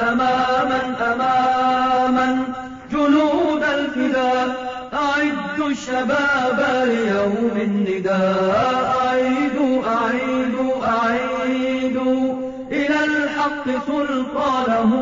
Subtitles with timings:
[0.00, 0.80] أماما
[1.12, 2.38] أماما
[2.92, 8.96] جنود الفداء أعدوا الشباب ليوم النداء.
[9.06, 12.34] أعيدوا أعيدوا أعيدوا
[12.70, 14.92] إلى الحق سلطانه.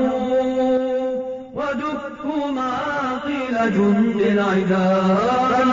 [1.55, 5.65] ودكوا معاقل جند العداء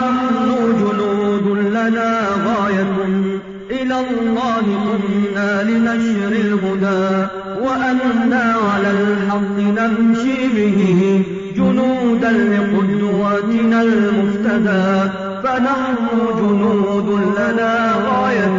[0.80, 2.10] جنود لنا
[2.46, 3.37] غاية.
[3.82, 7.26] إلى الله كنا لنشر الهدى
[7.64, 11.22] وأنا على الحق نمشي به
[11.56, 15.10] جنودا لقدواتنا المفتدى.
[15.44, 17.72] فنحن جنود لنا
[18.08, 18.58] غاية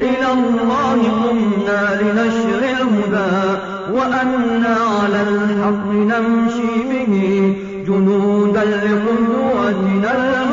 [0.00, 3.60] إلى الله قمنا لنشر الهدى
[3.92, 7.14] وأنا على الحق نمشي به
[7.88, 10.43] جنودا لقدواتنا المفتدى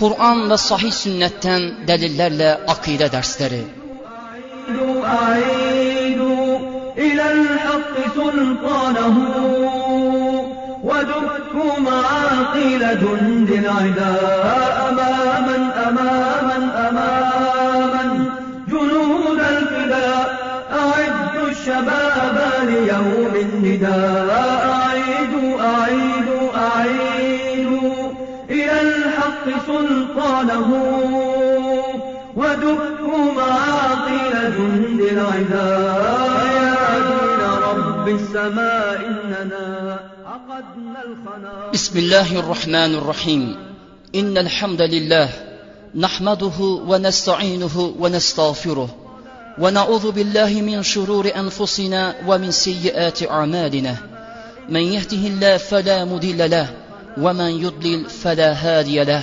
[0.00, 3.64] Kur'an ve sahih sünnetten delillerle akide dersleri.
[10.90, 11.54] ودك
[11.88, 14.14] معاقل جند العدا
[14.88, 15.56] أماما
[15.88, 16.35] أماما
[30.56, 31.82] سلطانه
[32.36, 43.56] ودكوا معاقل جند العداء يا دين رب السماء إننا عقدنا الخنا بسم الله الرحمن الرحيم.
[44.14, 45.28] إن الحمد لله
[45.94, 48.88] نحمده ونستعينه ونستغفره
[49.58, 53.96] ونعوذ بالله من شرور أنفسنا ومن سيئات أعمالنا.
[54.68, 56.68] من يهده الله فلا مضل له
[57.18, 59.22] ومن يضلل فلا هادي له.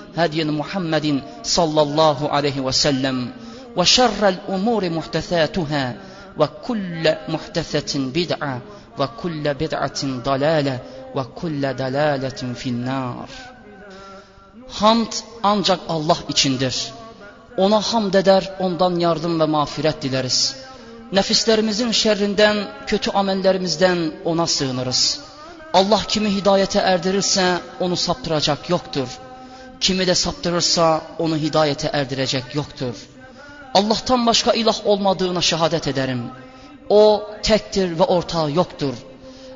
[0.16, 3.30] هدي محمد صلى الله عليه وسلم
[3.76, 5.94] وشر الأمور محدثاتها
[6.38, 8.60] وكل محدثة بدعة
[8.98, 10.78] وكل بدعة ضلالة
[11.14, 13.28] وكل دلالة في النار
[14.80, 16.92] Hamd ancak Allah içindir.
[17.56, 20.56] Ona hamd eder, ondan yardım ve mağfiret dileriz.
[21.12, 22.56] Nefislerimizin şerrinden,
[22.86, 25.20] kötü amellerimizden ona sığınırız.
[25.74, 29.08] Allah kimi hidayete erdirirse onu saptıracak yoktur.
[29.81, 32.95] Kimi de saptırırsa onu hidayete erdirecek yoktur.
[33.73, 36.23] Allah'tan başka ilah olmadığına şehadet ederim.
[36.89, 38.93] O tektir ve ortağı yoktur.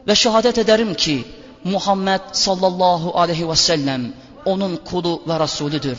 [0.08, 1.26] Ve şehadet ederim ki
[1.64, 4.14] Muhammed sallallahu aleyhi ve sellem
[4.46, 5.98] onun kulu ve Resulüdür.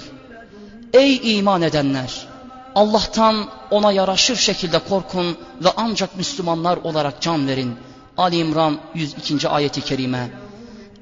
[0.93, 2.27] Ey iman edenler!
[2.75, 7.77] Allah'tan ona yaraşır şekilde korkun ve ancak Müslümanlar olarak can verin.
[8.17, 9.49] Ali İmran 102.
[9.49, 10.31] ayeti kerime.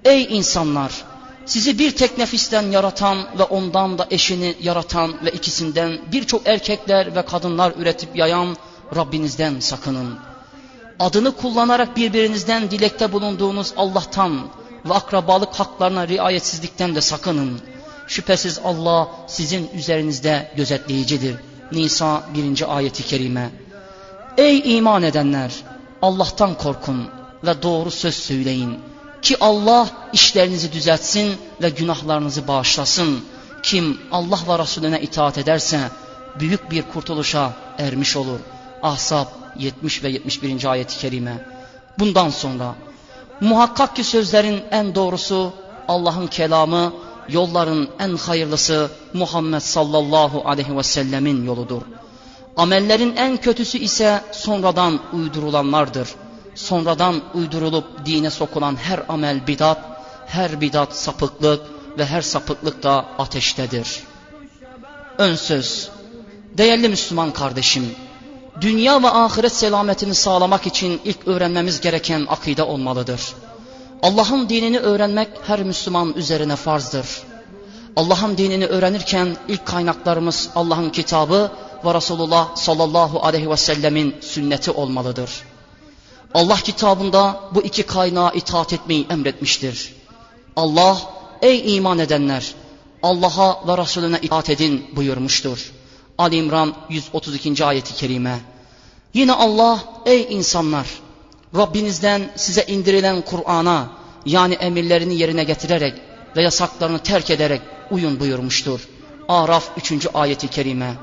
[0.05, 1.14] Ey insanlar!
[1.47, 7.23] Sizi bir tek nefisten yaratan ve ondan da eşini yaratan ve ikisinden birçok erkekler ve
[7.23, 8.57] kadınlar üretip yayan
[8.97, 10.19] Rabbinizden sakının.
[10.99, 14.47] Adını kullanarak birbirinizden dilekte bulunduğunuz Allah'tan
[14.85, 17.61] ve akrabalık haklarına riayetsizlikten de sakının.
[18.07, 21.37] Şüphesiz Allah sizin üzerinizde gözetleyicidir.
[21.73, 22.77] Nisa 1.
[22.77, 23.51] ayeti kerime.
[24.39, 25.53] Ey iman edenler!
[26.03, 27.09] Allah'tan korkun
[27.45, 28.79] ve doğru söz söyleyin.
[29.25, 33.25] Ki Allah işlerinizi düzeltsin ve günahlarınızı bağışlasın.
[33.63, 35.81] Kim Allah ve Resulüne itaat ederse
[36.41, 38.39] büyük bir kurtuluşa ermiş olur.
[38.83, 39.27] Ahzab
[39.59, 40.65] 70 ve 71.
[40.65, 41.47] ayet-i kerime.
[41.99, 42.75] Bundan sonra
[43.41, 45.53] muhakkak ki sözlerin en doğrusu
[45.89, 46.93] Allah'ın kelamı,
[47.29, 51.83] yolların en hayırlısı Muhammed sallallahu aleyhi ve sellemin yoludur.
[52.57, 56.09] Amellerin en kötüsü ise sonradan uydurulanlardır.
[56.55, 59.79] Sonradan uydurulup dine sokulan her amel bidat,
[60.27, 61.61] her bidat sapıklık
[61.99, 64.03] ve her sapıklık da ateştedir.
[65.19, 65.89] Ön söz,
[66.59, 67.95] değerli Müslüman kardeşim,
[68.61, 73.35] dünya ve ahiret selametini sağlamak için ilk öğrenmemiz gereken akide olmalıdır.
[74.03, 77.07] Allah'ın dinini öğrenmek her Müslüman üzerine farzdır.
[77.97, 81.51] Allah'ın dinini öğrenirken ilk kaynaklarımız Allah'ın kitabı
[81.85, 85.31] ve Resulullah sallallahu aleyhi ve sellemin sünneti olmalıdır.
[86.35, 89.95] Allah kitabında bu iki kaynağa itaat etmeyi emretmiştir.
[90.57, 90.99] Allah
[91.43, 92.55] ey iman edenler
[93.03, 95.73] Allah'a ve Resulüne itaat edin buyurmuştur.
[96.19, 97.65] Ali İmran 132.
[97.65, 98.41] ayeti kerime.
[99.15, 100.87] Yine Allah ey insanlar
[101.57, 103.89] Rabbinizden size indirilen Kur'an'a
[104.27, 105.95] yani emirlerini yerine getirerek
[106.37, 107.61] ve yasaklarını terk ederek
[107.91, 108.81] uyun buyurmuştur.
[109.29, 110.07] Araf 3.
[110.15, 110.95] ayeti kerime.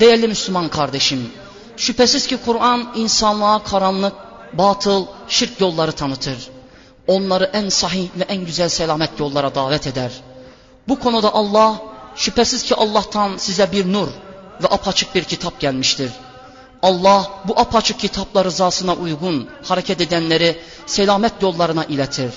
[0.00, 1.30] Değerli Müslüman kardeşim,
[1.76, 4.14] şüphesiz ki Kur'an insanlığa karanlık,
[4.52, 6.48] batıl, şirk yolları tanıtır.
[7.06, 10.12] Onları en sahih ve en güzel selamet yollara davet eder.
[10.88, 11.80] Bu konuda Allah,
[12.16, 14.08] şüphesiz ki Allah'tan size bir nur
[14.62, 16.10] ve apaçık bir kitap gelmiştir.
[16.82, 22.32] Allah bu apaçık kitapla rızasına uygun hareket edenleri selamet yollarına iletir.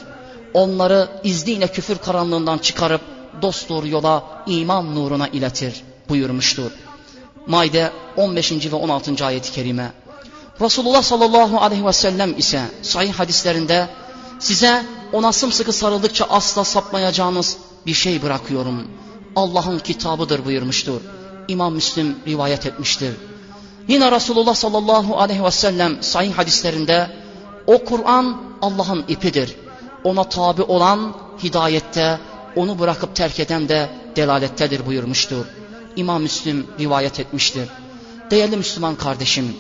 [0.54, 3.02] Onları izniyle küfür karanlığından çıkarıp
[3.42, 6.72] dost doğru yola iman nuruna iletir buyurmuştur.
[7.48, 8.52] Maide 15.
[8.72, 9.26] ve 16.
[9.26, 9.92] ayet-i kerime.
[10.62, 13.90] Resulullah sallallahu aleyhi ve sellem ise sahih hadislerinde
[14.40, 18.88] size ona sımsıkı sarıldıkça asla sapmayacağınız bir şey bırakıyorum.
[19.36, 21.02] Allah'ın kitabıdır buyurmuştur.
[21.48, 23.14] İmam Müslim rivayet etmiştir.
[23.88, 27.10] Yine Resulullah sallallahu aleyhi ve sellem sahih hadislerinde
[27.68, 29.56] o Kur'an Allah'ın ipidir.
[30.04, 31.14] Ona tabi olan
[31.44, 32.20] hidayette,
[32.56, 35.46] onu bırakıp terk eden de delalettedir buyurmuştur.
[35.96, 37.70] İmam Müslim rivayet etmiştir.
[38.32, 39.56] Değerli Müslüman kardeşim,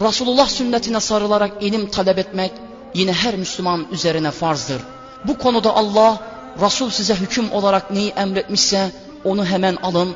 [0.00, 2.52] Resulullah sünnetine sarılarak ilim talep etmek
[2.94, 4.82] yine her Müslüman üzerine farzdır.
[5.24, 6.18] Bu konuda Allah,
[6.60, 8.92] Resul size hüküm olarak neyi emretmişse
[9.24, 10.14] onu hemen alın,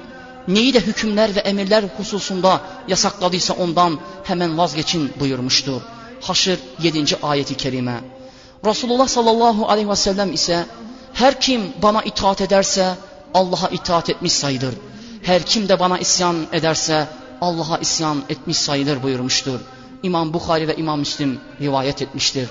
[0.49, 5.81] neyi de hükümler ve emirler hususunda yasakladıysa ondan hemen vazgeçin buyurmuştur.
[6.21, 7.17] Haşr 7.
[7.23, 8.01] ayeti kerime.
[8.65, 10.67] Resulullah sallallahu aleyhi ve sellem ise
[11.13, 12.95] her kim bana itaat ederse
[13.35, 14.75] Allah'a itaat etmiş sayılır.
[15.23, 17.07] Her kim de bana isyan ederse
[17.41, 19.61] Allah'a isyan etmiş sayılır buyurmuştur.
[20.05, 22.49] İmam Bukhari ve İmam Müslim rivayet etmiştir.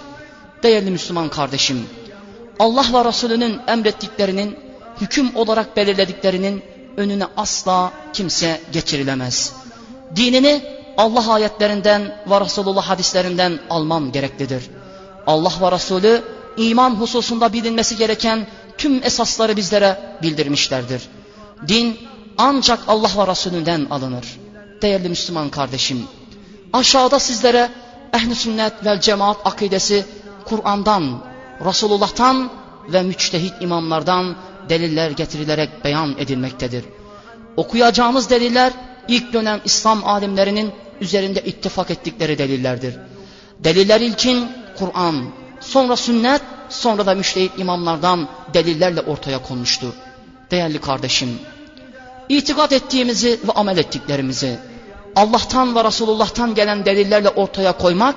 [0.63, 1.85] Değerli Müslüman kardeşim,
[2.59, 4.57] Allah ve Resulünün emrettiklerinin,
[5.01, 6.63] hüküm olarak belirlediklerinin
[6.97, 9.53] önüne asla kimse geçirilemez.
[10.15, 10.61] Dinini
[10.97, 14.63] Allah ayetlerinden ve Resulullah hadislerinden alman gereklidir.
[15.27, 16.23] Allah ve Resulü
[16.57, 18.47] iman hususunda bilinmesi gereken
[18.77, 21.01] tüm esasları bizlere bildirmişlerdir.
[21.67, 21.97] Din
[22.37, 24.39] ancak Allah ve Resulünden alınır.
[24.81, 26.07] Değerli Müslüman kardeşim,
[26.73, 27.69] aşağıda sizlere
[28.13, 30.05] ehl sünnet vel cemaat akidesi
[30.45, 31.23] Kur'an'dan,
[31.65, 32.49] Resulullah'tan
[32.87, 34.35] ve müçtehit imamlardan
[34.69, 36.85] deliller getirilerek beyan edilmektedir.
[37.57, 38.73] Okuyacağımız deliller
[39.07, 40.71] ilk dönem İslam alimlerinin
[41.01, 42.95] üzerinde ittifak ettikleri delillerdir.
[43.59, 44.47] Deliller ilkin
[44.77, 45.25] Kur'an,
[45.59, 49.93] sonra sünnet, sonra da müştehit imamlardan delillerle ortaya konmuştur.
[50.51, 51.39] Değerli kardeşim,
[52.29, 54.59] itikat ettiğimizi ve amel ettiklerimizi
[55.15, 58.15] Allah'tan ve Resulullah'tan gelen delillerle ortaya koymak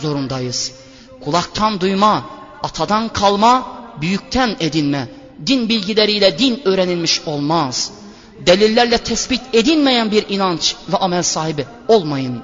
[0.00, 0.72] zorundayız.
[1.20, 2.24] Kulaktan duyma,
[2.62, 3.66] atadan kalma,
[4.00, 5.08] büyükten edinme,
[5.46, 7.92] din bilgileriyle din öğrenilmiş olmaz.
[8.46, 12.42] Delillerle tespit edilmeyen bir inanç ve amel sahibi olmayın.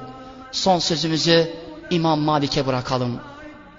[0.52, 1.50] Son sözümüzü
[1.90, 3.20] İmam Malik'e bırakalım.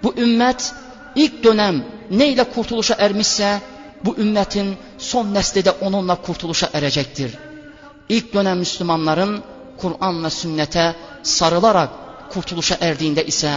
[0.02, 0.74] Bu ümmet
[1.14, 3.60] ilk dönem neyle kurtuluşa ermişse
[4.04, 7.34] bu ümmetin son nesli de onunla kurtuluşa erecektir.
[8.08, 9.42] İlk dönem Müslümanların
[9.77, 11.89] Kur'an ve sünnete sarılarak
[12.29, 13.51] kurtuluşa erdiğinde ise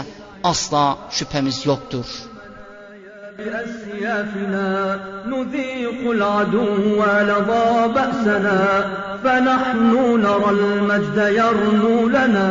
[0.45, 2.07] asla şüphemiz yoktur.
[3.45, 4.69] بأسيافنا
[5.33, 8.61] نذيق العدو لظى بأسنا
[9.25, 9.93] فنحن
[10.25, 12.51] نرى المجد يرنو لنا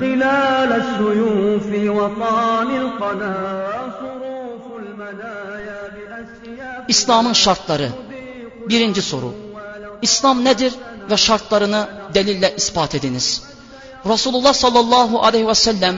[0.00, 3.36] خلال السيوف وطعن القنا
[4.00, 7.88] صروف المنايا بأسيافنا İslam'ın şartları
[8.68, 9.34] Birinci soru
[10.07, 10.73] İslam nedir
[11.11, 11.81] ve şartlarını
[12.13, 13.43] delille ispat ediniz.
[14.05, 15.95] Resulullah sallallahu aleyhi ve sellem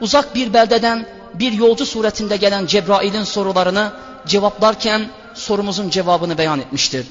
[0.00, 3.92] uzak bir beldeden bir yolcu suretinde gelen Cebrail'in sorularını
[4.26, 5.00] cevaplarken
[5.34, 7.06] sorumuzun cevabını beyan etmiştir.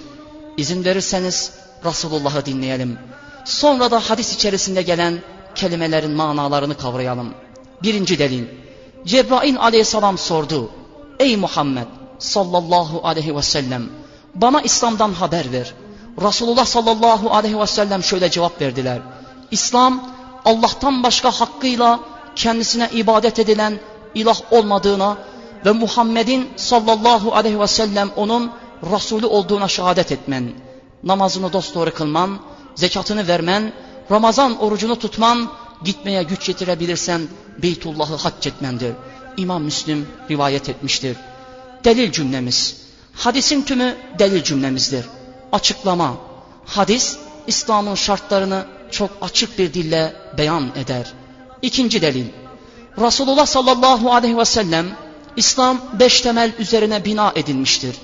[0.58, 1.51] İzin verirseniz
[1.86, 2.98] Resulullah'ı dinleyelim.
[3.46, 5.20] Sonra da hadis içerisinde gelen
[5.56, 7.34] kelimelerin manalarını kavrayalım.
[7.84, 8.46] Birinci delil.
[9.06, 10.72] Cebrail aleyhisselam sordu.
[11.20, 11.88] Ey Muhammed
[12.20, 13.84] sallallahu aleyhi ve sellem
[14.36, 15.74] bana İslam'dan haber ver.
[16.21, 18.99] Resulullah sallallahu aleyhi ve sellem şöyle cevap verdiler.
[19.51, 20.03] İslam
[20.45, 21.99] Allah'tan başka hakkıyla
[22.35, 23.79] kendisine ibadet edilen
[24.15, 25.17] ilah olmadığına
[25.65, 28.51] ve Muhammed'in sallallahu aleyhi ve sellem onun
[28.93, 30.51] Resulü olduğuna şehadet etmen,
[31.03, 32.39] namazını dosdoğru kılman,
[32.75, 33.73] zekatını vermen,
[34.11, 35.49] Ramazan orucunu tutman,
[35.83, 37.21] gitmeye güç yetirebilirsen
[37.61, 38.93] Beytullah'ı hac etmendir.
[39.38, 41.17] İmam Müslim rivayet etmiştir.
[41.85, 42.77] Delil cümlemiz.
[43.13, 45.05] Hadisin tümü delil cümlemizdir.
[45.51, 46.13] Açıklama.
[46.65, 51.13] Hadis İslam'ın şartlarını çok açık bir dille beyan eder.
[51.62, 52.25] İkinci delil.
[52.98, 54.86] Resulullah sallallahu aleyhi ve sellem
[55.36, 57.96] İslam beş temel üzerine bina edilmiştir.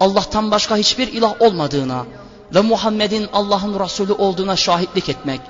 [0.00, 2.04] Allah'tan başka hiçbir ilah olmadığına
[2.54, 5.40] ve Muhammed'in Allah'ın Resulü olduğuna şahitlik etmek,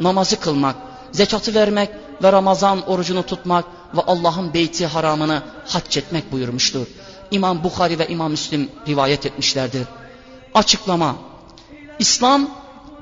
[0.00, 0.76] namazı kılmak,
[1.12, 1.90] zekatı vermek
[2.22, 3.64] ve Ramazan orucunu tutmak
[3.96, 6.86] ve Allah'ın beyti haramını hac etmek buyurmuştur.
[7.30, 9.86] İmam Bukhari ve İmam Müslim rivayet etmişlerdir.
[10.54, 11.16] Açıklama
[11.98, 12.48] İslam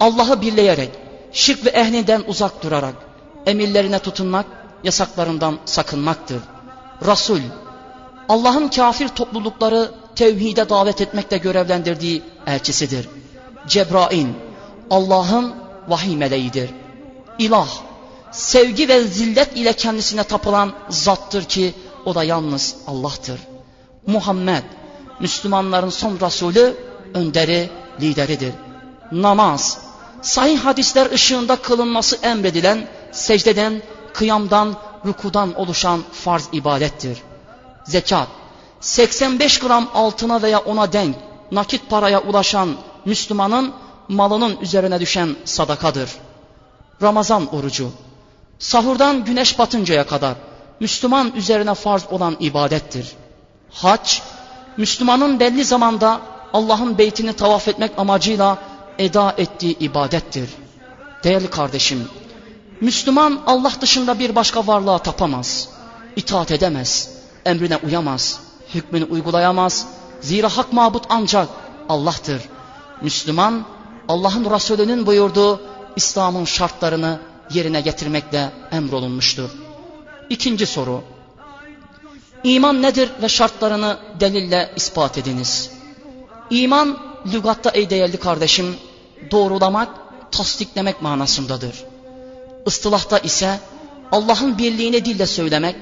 [0.00, 0.90] Allah'ı birleyerek,
[1.32, 2.94] şirk ve ehlinden uzak durarak,
[3.46, 4.46] emirlerine tutunmak,
[4.84, 6.40] yasaklarından sakınmaktır.
[7.06, 7.40] Resul,
[8.28, 13.08] Allah'ın kafir toplulukları tevhide davet etmekle görevlendirdiği elçisidir.
[13.68, 14.26] Cebrail,
[14.90, 15.54] Allah'ın
[15.88, 16.70] vahiy meleğidir.
[17.38, 17.68] İlah,
[18.32, 23.40] sevgi ve zillet ile kendisine tapılan zattır ki o da yalnız Allah'tır.
[24.06, 24.62] Muhammed,
[25.20, 26.76] Müslümanların son Resulü,
[27.14, 28.54] önderi, lideridir.
[29.12, 29.78] Namaz,
[30.22, 33.82] sahih hadisler ışığında kılınması emredilen, secdeden,
[34.14, 34.76] kıyamdan,
[35.06, 37.18] rukudan oluşan farz ibadettir.
[37.84, 38.28] Zekat,
[38.80, 41.16] 85 gram altına veya ona denk
[41.52, 42.68] nakit paraya ulaşan
[43.04, 43.72] Müslümanın
[44.08, 46.10] malının üzerine düşen sadakadır.
[47.02, 47.90] Ramazan orucu,
[48.58, 50.34] sahurdan güneş batıncaya kadar
[50.80, 53.12] Müslüman üzerine farz olan ibadettir.
[53.70, 54.20] Hac,
[54.76, 56.20] Müslümanın belli zamanda
[56.52, 58.58] Allah'ın beytini tavaf etmek amacıyla
[58.98, 60.50] eda ettiği ibadettir.
[61.24, 62.08] Değerli kardeşim,
[62.80, 65.68] Müslüman Allah dışında bir başka varlığa tapamaz,
[66.16, 67.10] itaat edemez,
[67.44, 68.40] emrine uyamaz,
[68.74, 69.86] hükmünü uygulayamaz.
[70.20, 71.48] Zira hak mabut ancak
[71.88, 72.42] Allah'tır.
[73.02, 73.64] Müslüman
[74.08, 75.60] Allah'ın Resulü'nün buyurduğu
[75.96, 79.50] İslam'ın şartlarını yerine getirmekle emrolunmuştur.
[80.30, 81.02] İkinci soru.
[82.44, 85.70] İman nedir ve şartlarını delille ispat ediniz.
[86.52, 86.98] İman
[87.32, 88.76] lügatta ey değerli kardeşim
[89.30, 89.88] doğrulamak,
[90.30, 91.84] tasdiklemek manasındadır.
[92.66, 93.60] Istılahta ise
[94.12, 95.76] Allah'ın birliğini dille söylemek,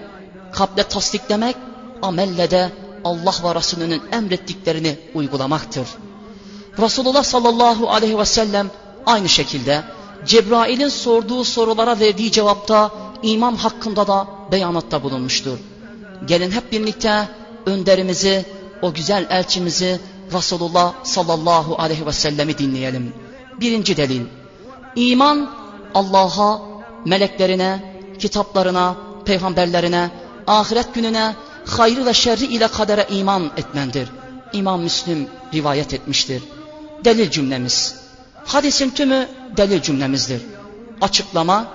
[0.52, 1.56] kalple tasdiklemek,
[2.02, 2.72] amelle de
[3.04, 5.88] Allah ve Resulünün emrettiklerini uygulamaktır.
[6.78, 8.70] Resulullah sallallahu aleyhi ve sellem
[9.06, 9.82] aynı şekilde
[10.26, 12.90] Cebrail'in sorduğu sorulara verdiği cevapta
[13.22, 15.58] iman hakkında da beyanatta bulunmuştur.
[16.26, 17.28] Gelin hep birlikte
[17.66, 18.44] önderimizi,
[18.82, 20.00] o güzel elçimizi
[20.32, 23.12] Resulullah sallallahu aleyhi ve sellemi dinleyelim.
[23.60, 24.22] Birinci delil.
[24.96, 25.50] İman
[25.94, 26.60] Allah'a,
[27.04, 30.10] meleklerine, kitaplarına, peygamberlerine,
[30.46, 31.34] ahiret gününe,
[31.66, 34.08] hayrı ve şerri ile kadere iman etmendir.
[34.52, 36.42] İmam Müslim rivayet etmiştir.
[37.04, 37.96] Delil cümlemiz.
[38.44, 40.42] Hadisin tümü delil cümlemizdir.
[41.00, 41.66] Açıklama,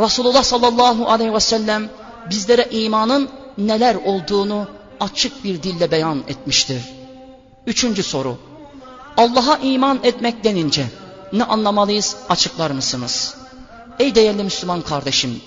[0.00, 1.88] Resulullah sallallahu aleyhi ve sellem
[2.30, 4.68] bizlere imanın neler olduğunu
[5.00, 6.95] açık bir dille beyan etmiştir.
[7.66, 8.36] Üçüncü soru.
[9.16, 10.86] Allah'a iman etmek denince
[11.32, 13.34] ne anlamalıyız açıklar mısınız?
[13.98, 15.40] Ey değerli Müslüman kardeşim,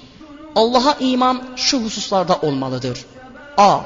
[0.55, 3.05] Allah'a iman şu hususlarda olmalıdır.
[3.57, 3.79] A.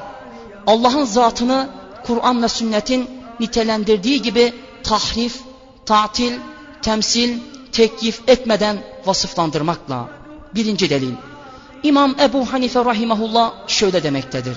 [0.66, 1.68] Allah'ın zatını
[2.06, 3.10] Kur'an ve sünnetin
[3.40, 5.40] nitelendirdiği gibi tahrif,
[5.86, 6.32] tatil,
[6.82, 7.38] temsil,
[7.72, 10.08] tekyif etmeden vasıflandırmakla.
[10.54, 11.12] Birinci delil.
[11.82, 14.56] İmam Ebu Hanife rahimahullah şöyle demektedir.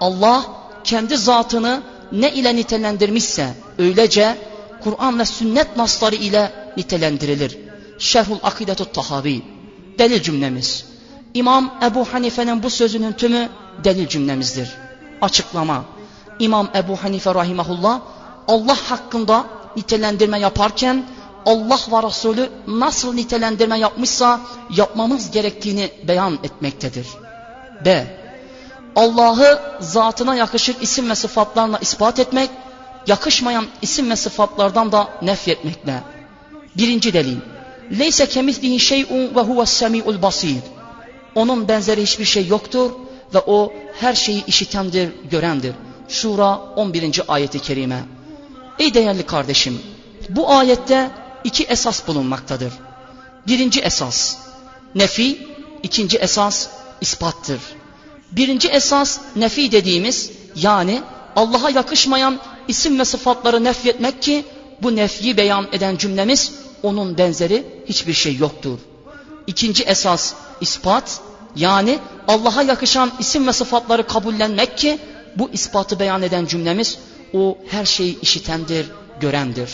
[0.00, 0.44] Allah
[0.84, 1.82] kendi zatını
[2.20, 4.36] ne ile nitelendirmişse öylece
[4.84, 7.58] Kur'an ve sünnet nasları ile nitelendirilir.
[7.98, 9.42] Şerhul Akidetu Tahavi.
[9.98, 10.84] Delil cümlemiz.
[11.34, 13.48] İmam Ebu Hanife'nin bu sözünün tümü
[13.84, 14.70] delil cümlemizdir.
[15.20, 15.84] Açıklama.
[16.38, 18.00] İmam Ebu Hanife rahimahullah
[18.48, 19.44] Allah hakkında
[19.76, 21.04] nitelendirme yaparken
[21.46, 24.40] Allah ve Resulü nasıl nitelendirme yapmışsa
[24.76, 27.06] yapmamız gerektiğini beyan etmektedir.
[27.84, 28.06] B.
[28.96, 32.50] Allah'ı zatına yakışık isim ve sıfatlarla ispat etmek,
[33.06, 36.02] yakışmayan isim ve sıfatlardan da nefyetmekle.
[36.76, 37.36] Birinci delil.
[37.98, 40.56] Leyse kemislihi şey'un ve huves semi'ul basir.
[41.34, 42.90] Onun benzeri hiçbir şey yoktur
[43.34, 45.74] ve o her şeyi işitendir, görendir.
[46.08, 47.22] Şura 11.
[47.28, 48.04] ayeti kerime.
[48.78, 49.82] Ey değerli kardeşim,
[50.28, 51.10] bu ayette
[51.44, 52.72] iki esas bulunmaktadır.
[53.46, 54.36] Birinci esas
[54.94, 55.48] nefi,
[55.82, 56.68] ikinci esas
[57.00, 57.60] ispattır.
[58.32, 61.02] Birinci esas nefi dediğimiz yani
[61.36, 64.44] Allah'a yakışmayan isim ve sıfatları nefyetmek ki
[64.82, 66.52] bu nefyi beyan eden cümlemiz
[66.82, 68.78] onun benzeri hiçbir şey yoktur.
[69.46, 71.20] İkinci esas ispat
[71.56, 74.98] yani Allah'a yakışan isim ve sıfatları kabullenmek ki
[75.36, 76.98] bu ispatı beyan eden cümlemiz
[77.34, 78.86] o her şeyi işitendir,
[79.20, 79.70] görendir.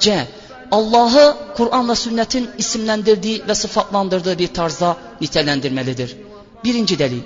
[0.00, 0.28] C.
[0.70, 6.16] Allah'ı Kur'an ve sünnetin isimlendirdiği ve sıfatlandırdığı bir tarzda nitelendirmelidir.
[6.64, 7.22] Birinci delil.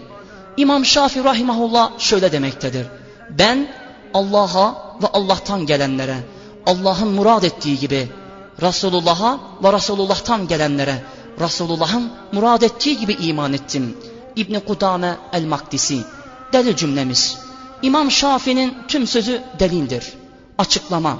[0.57, 2.87] İmam Şafii rahimahullah şöyle demektedir.
[3.31, 3.69] Ben
[4.15, 6.17] Allah'a ve Allah'tan gelenlere,
[6.67, 8.09] Allah'ın murad ettiği gibi
[8.63, 11.03] Resulullah'a ve Resulullah'tan gelenlere,
[11.41, 13.97] Resulullah'ın murad ettiği gibi iman ettim.
[14.37, 15.99] İbni Kudame el-Makdisi.
[16.53, 17.39] Delil cümlemiz.
[17.83, 20.13] İmam Şafii'nin tüm sözü delildir.
[20.59, 21.19] Açıklama.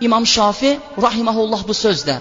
[0.00, 2.18] İmam Şafi rahimahullah bu sözde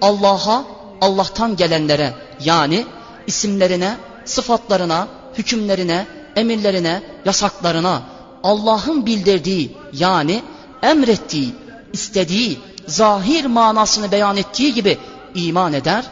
[0.00, 0.64] Allah'a,
[1.00, 2.14] Allah'tan gelenlere
[2.44, 2.86] yani
[3.26, 8.02] isimlerine, sıfatlarına, hükümlerine, emirlerine, yasaklarına
[8.42, 10.42] Allah'ın bildirdiği yani
[10.82, 11.54] emrettiği,
[11.92, 14.98] istediği, zahir manasını beyan ettiği gibi
[15.34, 16.04] iman eder.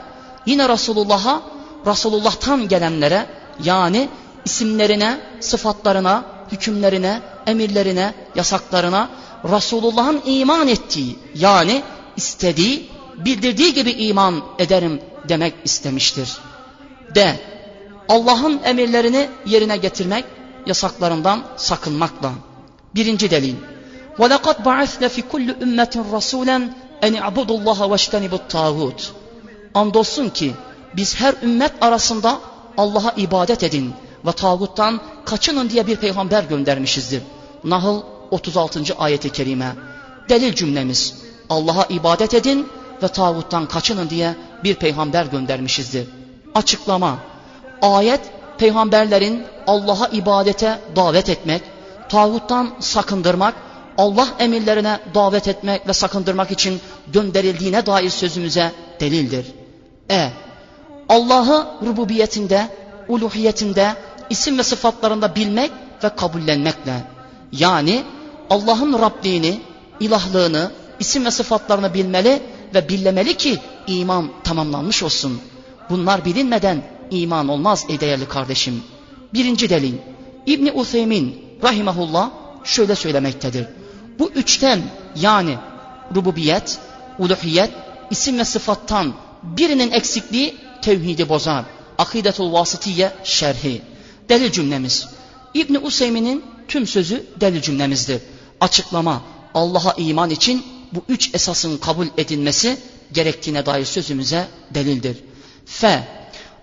[0.47, 1.43] Yine Resulullah'a,
[1.87, 3.27] Resulullah'tan gelenlere
[3.65, 4.09] yani
[4.45, 9.09] isimlerine, sıfatlarına, hükümlerine, emirlerine, yasaklarına
[9.45, 11.83] Resulullah'ın iman ettiği yani
[12.17, 16.39] istediği, bildirdiği gibi iman ederim demek istemiştir.
[17.15, 17.41] De,
[18.10, 20.26] Allah'ın emirlerini yerine getirmek,
[20.66, 22.32] yasaklarından sakınmakla.
[22.96, 23.56] Birinci delil.
[24.18, 26.70] وَلَقَدْ بَعَثْنَ فِي كُلِّ اُمَّةٍ رَسُولًا
[27.02, 29.10] اَنِ اَعْبُدُ اللّٰهَ وَاجْتَنِبُ الطَّاغُوتِ
[29.74, 30.52] Andolsun ki
[30.96, 32.40] biz her ümmet arasında
[32.78, 33.94] Allah'a ibadet edin
[34.26, 37.22] ve tağuttan kaçının diye bir peygamber göndermişizdir.
[37.64, 38.02] Nahl
[38.32, 38.84] 36.
[38.98, 39.76] ayeti kerime.
[40.30, 41.14] Delil cümlemiz
[41.50, 42.68] Allah'a ibadet edin
[43.04, 46.08] ve tağuttan kaçının diye bir peygamber göndermişizdir.
[46.56, 47.18] Açıklama
[47.83, 48.21] Ayet
[48.59, 51.63] peygamberlerin Allah'a ibadete davet etmek,
[52.09, 53.55] tağuttan sakındırmak,
[53.99, 56.81] Allah emirlerine davet etmek ve sakındırmak için
[57.13, 59.47] gönderildiğine dair sözümüze delildir.
[60.11, 60.29] E.
[61.09, 62.69] Allah'ı rububiyetinde,
[63.09, 63.95] uluhiyetinde,
[64.31, 65.71] isim ve sıfatlarında bilmek
[66.05, 67.03] ve kabullenmekle.
[67.53, 68.03] Yani
[68.51, 69.61] Allah'ın Rabliğini,
[70.01, 72.43] ilahlığını, isim ve sıfatlarını bilmeli
[72.75, 75.41] ve billemeli ki iman tamamlanmış olsun.
[75.91, 78.83] Bunlar bilinmeden iman olmaz ey değerli kardeşim.
[79.35, 79.95] Birinci delil.
[80.47, 82.31] İbni Utheymin rahimahullah
[82.65, 83.67] şöyle söylemektedir.
[84.19, 84.83] Bu üçten
[85.17, 85.59] yani
[86.15, 86.79] rububiyet,
[87.19, 87.71] uluhiyet,
[88.11, 91.65] isim ve sıfattan birinin eksikliği tevhidi bozar.
[91.99, 93.83] Akidetul vasıtiye şerhi.
[94.29, 95.09] Delil cümlemiz.
[95.55, 98.21] İbni Useymin'in tüm sözü delil cümlemizdir.
[98.61, 99.23] Açıklama
[99.55, 102.79] Allah'a iman için bu üç esasın kabul edilmesi
[103.13, 105.17] gerektiğine dair sözümüze delildir.
[105.67, 106.09] F.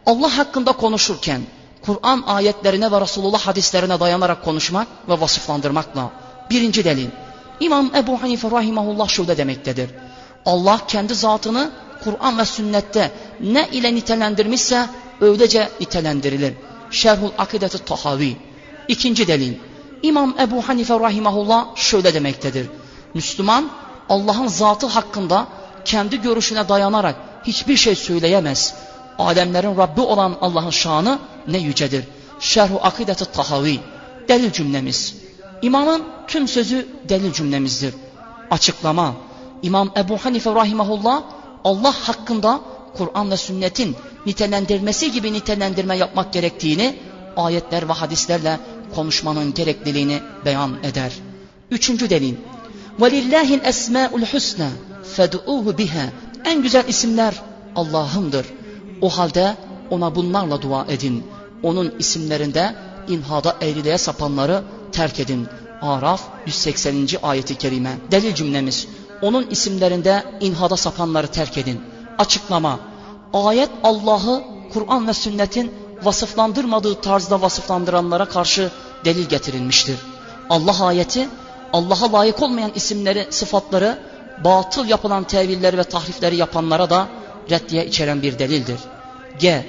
[0.06, 1.42] Allah hakkında konuşurken
[1.86, 6.12] Kur'an ayetlerine ve Resulullah hadislerine dayanarak konuşmak ve vasıflandırmakla.
[6.50, 7.08] Birinci delil.
[7.60, 9.90] İmam Ebu Hanife rahimahullah şöyle demektedir.
[10.46, 11.72] Allah kendi zatını
[12.04, 14.90] Kur'an ve sünnette ne ile nitelendirmişse
[15.22, 16.54] öylece nitelendirilir.
[16.92, 18.38] Şerhul Akidet-i Tahavi.
[18.88, 19.54] İkinci delil.
[20.04, 22.68] İmam Ebu Hanife rahimahullah şöyle demektedir.
[23.14, 23.70] Müslüman
[24.10, 25.48] Allah'ın zatı hakkında
[25.86, 28.76] kendi görüşüne dayanarak hiçbir şey söyleyemez
[29.19, 32.05] Alemlerin Rabbi olan Allah'ın şanı ne yücedir.
[32.41, 33.81] Şerhu Akidet-i Tahavi.
[34.29, 35.15] Delil cümlemiz.
[35.63, 37.95] İmamın tüm sözü delil cümlemizdir.
[38.51, 39.15] Açıklama.
[39.63, 41.23] İmam Ebu Hanife rahimahullah
[41.65, 42.61] Allah hakkında
[42.97, 46.97] Kur'an ve sünnetin nitelendirmesi gibi nitelendirme yapmak gerektiğini
[47.37, 48.59] ayetler ve hadislerle
[48.95, 51.13] konuşmanın gerekliliğini beyan eder.
[51.71, 52.35] Üçüncü delil.
[53.01, 54.69] وَلِلَّهِ الْاَسْمَاءُ الْحُسْنَى
[55.17, 56.05] فَدُعُوهُ biha.
[56.45, 57.35] En güzel isimler
[57.77, 58.47] Allah'ındır.
[59.04, 59.56] O halde
[59.90, 61.24] ona bunlarla dua edin.
[61.64, 62.76] Onun isimlerinde
[63.08, 65.48] inhada eğriliğe sapanları terk edin.
[65.82, 67.08] Araf 180.
[67.24, 67.98] ayeti kerime.
[68.12, 68.88] Delil cümlemiz.
[69.22, 71.82] Onun isimlerinde inhada sapanları terk edin.
[72.18, 72.80] Açıklama.
[73.34, 75.72] Ayet Allah'ı Kur'an ve sünnetin
[76.04, 78.72] vasıflandırmadığı tarzda vasıflandıranlara karşı
[79.06, 79.98] delil getirilmiştir.
[80.50, 81.30] Allah ayeti
[81.74, 84.00] Allah'a layık olmayan isimleri, sıfatları,
[84.44, 87.08] batıl yapılan tevilleri ve tahrifleri yapanlara da
[87.50, 88.80] reddiye içeren bir delildir.
[89.40, 89.66] G.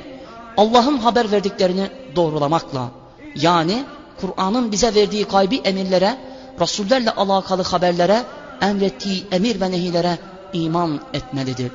[0.56, 2.90] Allah'ın haber verdiklerini doğrulamakla
[3.36, 3.84] yani
[4.20, 6.18] Kur'an'ın bize verdiği gaybi emirlere,
[6.60, 8.22] Resullerle alakalı haberlere,
[8.62, 10.18] emrettiği emir ve nehilere
[10.52, 11.72] iman etmelidir.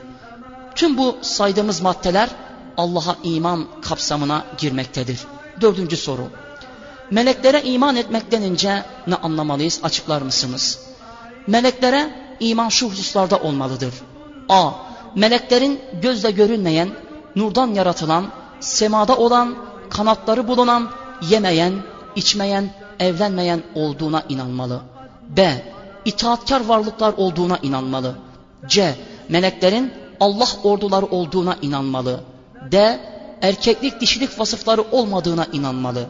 [0.75, 2.29] Tüm bu saydığımız maddeler
[2.77, 5.19] Allah'a iman kapsamına girmektedir.
[5.61, 6.27] Dördüncü soru.
[7.11, 10.79] Meleklere iman etmek denince ne anlamalıyız açıklar mısınız?
[11.47, 13.93] Meleklere iman şu hususlarda olmalıdır.
[14.49, 14.71] A.
[15.15, 16.89] Meleklerin gözle görünmeyen,
[17.35, 18.25] nurdan yaratılan,
[18.59, 19.55] semada olan,
[19.89, 20.89] kanatları bulunan,
[21.29, 21.73] yemeyen,
[22.15, 22.69] içmeyen,
[22.99, 24.81] evlenmeyen olduğuna inanmalı.
[25.37, 25.65] B.
[26.05, 28.15] İtaatkar varlıklar olduğuna inanmalı.
[28.67, 28.95] C.
[29.29, 32.19] Meleklerin Allah orduları olduğuna inanmalı.
[32.71, 32.99] D.
[33.41, 36.05] Erkeklik dişilik vasıfları olmadığına inanmalı.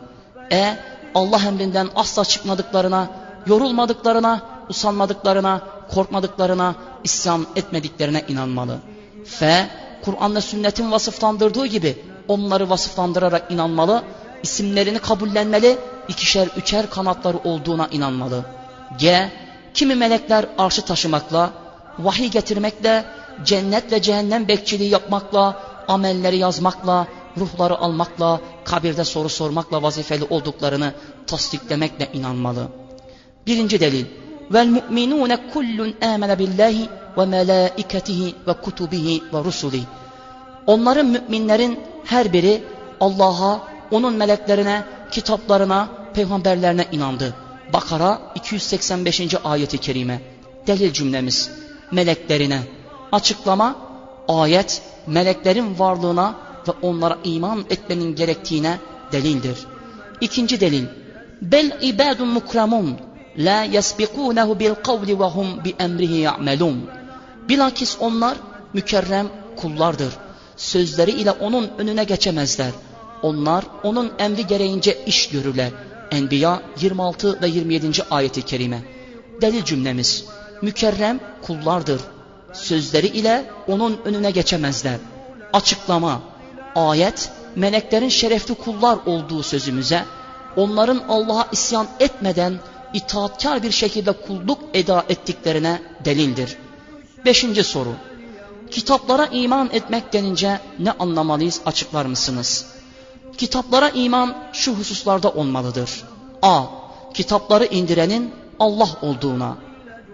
[0.51, 0.77] E.
[1.15, 3.07] Allah emrinden asla çıkmadıklarına,
[3.47, 8.80] yorulmadıklarına, usanmadıklarına, korkmadıklarına, isyan etmediklerine inanmalı.
[9.25, 9.69] F.
[10.02, 11.97] Kur'an ve sünnetin vasıflandırdığı gibi
[12.28, 14.04] onları vasıflandırarak inanmalı,
[14.43, 18.45] isimlerini kabullenmeli, ikişer üçer kanatları olduğuna inanmalı.
[18.99, 19.32] G.
[19.73, 21.49] Kimi melekler arşı taşımakla,
[21.99, 23.06] vahiy getirmekle,
[23.45, 30.93] cennet ve cehennem bekçiliği yapmakla, amelleri yazmakla, ruhları almakla, kabirde soru sormakla vazifeli olduklarını
[31.28, 32.67] tasdiklemekle inanmalı.
[33.47, 34.06] Birinci delil.
[36.39, 39.81] Billahi ve melaiketihi ve kutubihi ve rusuli.
[40.67, 42.63] Onların müminlerin her biri
[42.99, 47.35] Allah'a, onun meleklerine, kitaplarına, peygamberlerine inandı.
[47.73, 49.35] Bakara 285.
[49.43, 50.21] ayeti kerime.
[50.67, 51.51] Delil cümlemiz
[51.91, 52.59] meleklerine.
[53.12, 53.75] Açıklama
[54.27, 56.35] ayet meleklerin varlığına
[56.67, 58.77] ve onlara iman etmenin gerektiğine
[59.12, 59.57] delildir.
[60.21, 60.85] İkinci delil.
[61.41, 62.97] Bel ibadun mukramun
[63.37, 66.89] la yasbikunehu bil kavli ve hum bi emrihi ya'melun.
[67.49, 68.37] Bilakis onlar
[68.73, 70.13] mükerrem kullardır.
[70.57, 72.71] Sözleri ile onun önüne geçemezler.
[73.21, 75.71] Onlar onun emri gereğince iş görürler.
[76.11, 78.03] Enbiya 26 ve 27.
[78.11, 78.81] ayeti kerime.
[79.41, 80.25] Delil cümlemiz
[80.61, 82.01] mükerrem kullardır.
[82.53, 84.97] Sözleri ile onun önüne geçemezler.
[85.53, 86.21] Açıklama
[86.75, 90.05] Ayet meleklerin şerefli kullar olduğu sözümüze
[90.55, 92.59] onların Allah'a isyan etmeden
[92.93, 96.58] itaatkar bir şekilde kulluk eda ettiklerine delildir.
[97.25, 97.93] Beşinci soru.
[98.71, 102.65] Kitaplara iman etmek denince ne anlamalıyız açıklar mısınız?
[103.38, 106.04] Kitaplara iman şu hususlarda olmalıdır.
[106.41, 106.63] A.
[107.13, 109.58] Kitapları indirenin Allah olduğuna.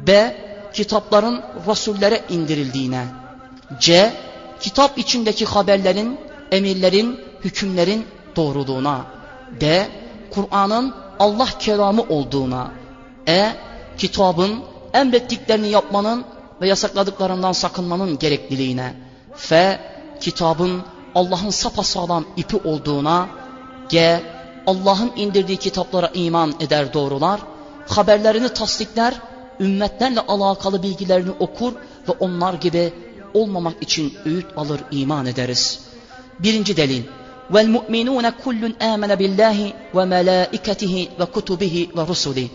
[0.08, 0.38] B.
[0.74, 3.06] Kitapların Rasullere indirildiğine.
[3.80, 4.14] C.
[4.60, 6.20] Kitap içindeki haberlerin,
[6.52, 9.06] emirlerin, hükümlerin doğruluğuna.
[9.62, 9.88] D.
[10.32, 12.72] Kur'an'ın Allah kelamı olduğuna.
[13.28, 13.52] E.
[13.98, 14.60] Kitabın
[14.94, 16.26] emrettiklerini yapmanın
[16.62, 18.94] ve yasakladıklarından sakınmanın gerekliliğine.
[19.36, 19.80] F.
[20.22, 20.84] Kitabın
[21.16, 23.28] Allah'ın sapasağlam ipi olduğuna.
[23.90, 24.22] G.
[24.68, 27.40] Allah'ın indirdiği kitaplara iman eder doğrular.
[27.88, 29.14] Haberlerini tasdikler,
[29.60, 31.74] ümmetlerle alakalı bilgilerini okur
[32.10, 32.94] ve onlar gibi
[33.34, 35.80] olmamak için öğüt alır iman ederiz.
[36.40, 37.04] Birinci delil.
[39.20, 42.50] Billahi ve melaiketihi ve kutubihi ve rusuli.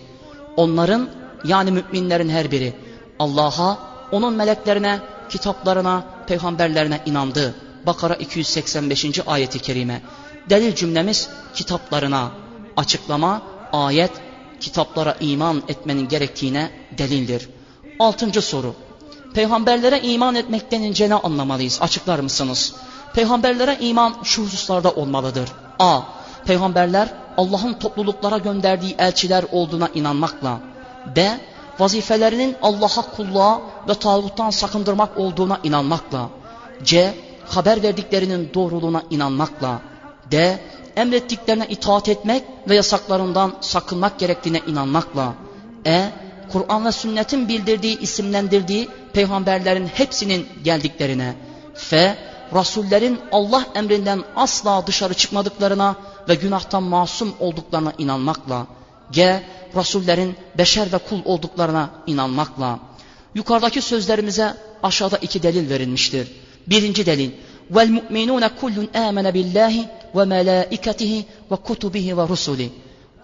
[0.57, 1.09] Onların
[1.44, 2.72] yani müminlerin her biri
[3.18, 3.79] Allah'a,
[4.12, 4.98] onun meleklerine,
[5.29, 7.55] kitaplarına, peygamberlerine inandı.
[7.87, 9.20] Bakara 285.
[9.26, 10.03] ayeti kerime.
[10.50, 12.31] Delil cümlemiz kitaplarına.
[12.76, 14.11] Açıklama, ayet,
[14.61, 17.48] kitaplara iman etmenin gerektiğine delildir.
[17.98, 18.74] Altıncı soru.
[19.35, 21.79] Peygamberlere iman etmek denince ne anlamalıyız?
[21.83, 22.74] Açıklar mısınız?
[23.14, 25.48] Peygamberlere iman şu hususlarda olmalıdır.
[25.78, 26.00] A.
[26.44, 30.58] Peygamberler Allah'ın topluluklara gönderdiği elçiler olduğuna inanmakla.
[31.16, 31.40] B.
[31.78, 36.28] Vazifelerinin Allah'a kulluğa ve tağuttan sakındırmak olduğuna inanmakla.
[36.84, 37.14] C.
[37.48, 39.80] Haber verdiklerinin doğruluğuna inanmakla.
[40.30, 40.60] D.
[40.96, 45.34] Emrettiklerine itaat etmek ve yasaklarından sakınmak gerektiğine inanmakla.
[45.86, 46.10] E.
[46.52, 51.34] Kur'an ve sünnetin bildirdiği, isimlendirdiği peygamberlerin hepsinin geldiklerine.
[51.74, 52.16] F.
[52.54, 55.96] Rasullerin Allah emrinden asla dışarı çıkmadıklarına
[56.28, 58.66] ve günahtan masum olduklarına inanmakla.
[59.10, 59.42] G.
[59.76, 62.78] Rasullerin beşer ve kul olduklarına inanmakla.
[63.34, 66.32] Yukarıdaki sözlerimize aşağıda iki delil verilmiştir.
[66.66, 67.30] Birinci delil.
[69.34, 72.72] Billahi ve melaiketihi ve kutubihi ve rusuli.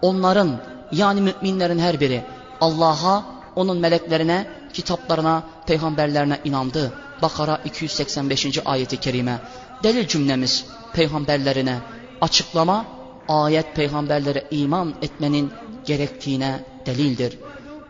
[0.01, 0.57] Onların
[0.91, 2.23] yani müminlerin her biri
[2.61, 6.93] Allah'a, onun meleklerine, kitaplarına, peygamberlerine inandı.
[7.22, 8.58] Bakara 285.
[8.64, 9.38] ayeti kerime.
[9.82, 11.78] Delil cümlemiz peygamberlerine
[12.20, 12.84] açıklama,
[13.28, 15.52] ayet peygamberlere iman etmenin
[15.84, 17.38] gerektiğine delildir.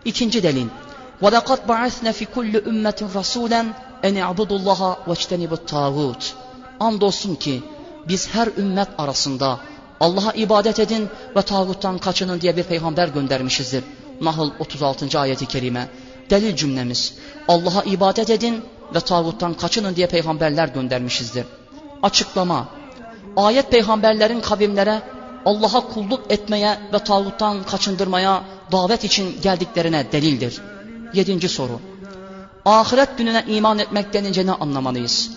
[0.04, 0.66] İkinci delil.
[1.22, 3.62] وَلَقَدْ بَعَثْنَا فِي كُلِّ اُمَّةٍ رَسُولًا
[4.02, 6.32] اَنْ اِعْبُدُ اللّٰهَ وَاجْتَنِبُ التَّاغُوتِ
[6.80, 7.62] Andolsun ki
[8.08, 9.60] biz her ümmet arasında
[10.00, 13.84] Allah'a ibadet edin ve tağuttan kaçının diye bir peygamber göndermişizdir.
[14.20, 15.20] Nahl 36.
[15.20, 15.88] ayeti kerime.
[16.30, 17.14] Delil cümlemiz.
[17.48, 18.64] Allah'a ibadet edin
[18.95, 21.45] ve tağuttan kaçının diye peygamberler göndermişizdir.
[22.03, 22.67] Açıklama.
[23.37, 25.01] Ayet peygamberlerin kavimlere
[25.45, 30.61] Allah'a kulluk etmeye ve tağuttan kaçındırmaya davet için geldiklerine delildir.
[31.13, 31.79] Yedinci soru.
[32.65, 35.31] Ahiret gününe iman etmek denince ne anlamalıyız?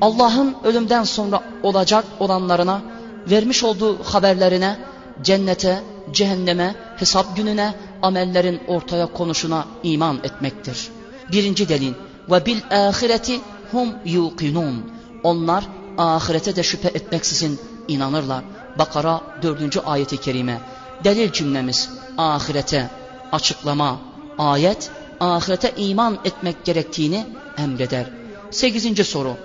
[0.00, 2.82] Allah'ın ölümden sonra olacak olanlarına,
[3.30, 4.78] vermiş olduğu haberlerine,
[5.22, 10.88] cennete, cehenneme, hesap gününe, amellerin ortaya konuşuna iman etmektir.
[11.32, 11.94] Birinci delil
[12.30, 13.40] ve bil ahireti
[13.72, 14.90] hum yuqinun.
[15.22, 15.64] Onlar
[15.98, 18.44] ahirete de şüphe etmeksizin inanırlar.
[18.78, 19.82] Bakara 4.
[19.86, 20.60] ayeti kerime.
[21.04, 22.90] Delil cümlemiz ahirete
[23.32, 24.00] açıklama
[24.38, 27.26] ayet ahirete iman etmek gerektiğini
[27.58, 28.06] emreder.
[28.50, 29.36] Sekizinci soru.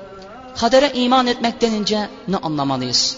[0.57, 3.17] Kadere iman etmek denince ne anlamalıyız?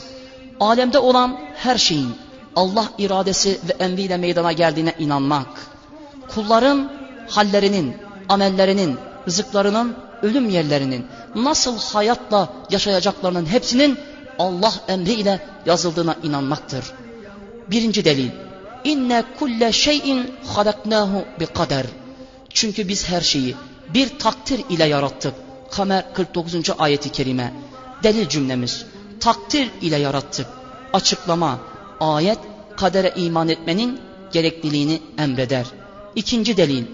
[0.60, 2.16] Alemde olan her şeyin
[2.56, 5.48] Allah iradesi ve emriyle meydana geldiğine inanmak.
[6.36, 6.92] Kulların
[7.30, 7.98] hallerinin,
[8.30, 14.00] amellerinin, rızıklarının, ölüm yerlerinin, nasıl hayatla yaşayacaklarının hepsinin
[14.40, 16.86] Allah emriyle yazıldığına inanmaktır.
[17.72, 18.30] Birinci delil.
[18.84, 21.86] İnne kulle şeyin halaknahu bi kader.
[22.50, 23.56] Çünkü biz her şeyi
[23.94, 25.34] bir takdir ile yarattık.
[25.72, 26.56] Kamer 49.
[26.78, 27.54] ayeti kerime.
[28.04, 28.86] Delil cümlemiz.
[29.20, 30.48] Takdir ile yarattık.
[30.94, 31.60] Açıklama.
[32.00, 32.40] Ayet
[32.78, 34.00] kadere iman etmenin
[34.32, 35.66] gerekliliğini emreder.
[36.16, 36.86] İkinci delil.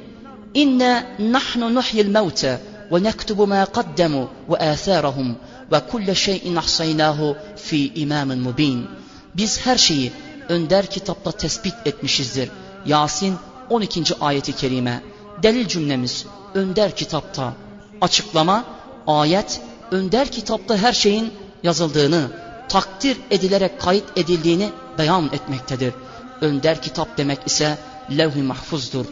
[2.08, 2.60] Mevte
[2.92, 5.36] ve nektubu ma qaddamu ve atharahum
[5.72, 8.88] ve kulle şeyin ahsaynahu fi imamin mubin.
[9.36, 10.12] Biz her şeyi
[10.50, 12.50] önder kitapta tespit etmişizdir.
[12.86, 13.36] Yasin
[13.70, 14.16] 12.
[14.22, 15.02] ayeti kerime.
[15.44, 17.54] Delil cümlemiz önder kitapta.
[18.02, 18.64] Açıklama
[19.08, 21.34] ayet önder kitapta her şeyin
[21.64, 22.32] yazıldığını,
[22.70, 25.94] takdir edilerek kayıt edildiğini beyan etmektedir.
[26.42, 27.78] Önder kitap demek ise
[28.18, 29.06] levh-i mahfuzdur.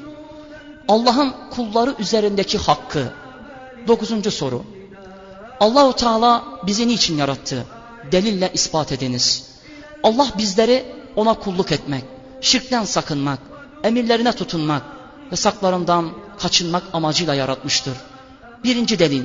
[0.88, 3.12] Allah'ın kulları üzerindeki hakkı.
[3.88, 4.64] Dokuzuncu soru.
[5.60, 7.66] Allahu Teala bizi niçin yarattı?
[8.12, 9.46] Delille ispat ediniz.
[10.02, 10.84] Allah bizleri
[11.16, 12.04] ona kulluk etmek,
[12.40, 13.38] şirkten sakınmak,
[13.84, 14.82] emirlerine tutunmak,
[15.30, 17.96] yasaklarından kaçınmak amacıyla yaratmıştır.
[18.64, 19.24] Birinci delil.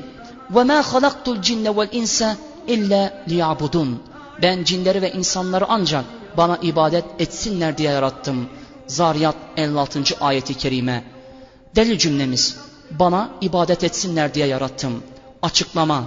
[0.54, 2.36] وَمَا خَلَقْتُ الْجِنَّ وَالْاِنْسَ
[2.68, 3.94] اِلَّا لِيَعْبُدُونَ
[4.42, 6.06] Ben cinleri ve insanları ancak
[6.38, 8.50] bana ibadet etsinler diye yarattım.
[8.88, 10.04] Zariyat 56.
[10.22, 11.04] ayeti kerime.
[11.77, 12.57] Delil cümlemiz.
[12.91, 15.03] Bana ibadet etsinler diye yarattım.
[15.43, 16.05] Açıklama.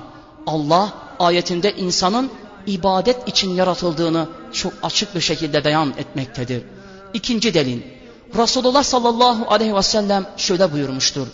[0.47, 2.31] Allah ayetinde insanın
[2.67, 6.63] ibadet için yaratıldığını çok açık bir şekilde beyan etmektedir.
[7.13, 7.81] İkinci delil.
[8.37, 11.27] Resulullah sallallahu aleyhi ve sellem şöyle buyurmuştur.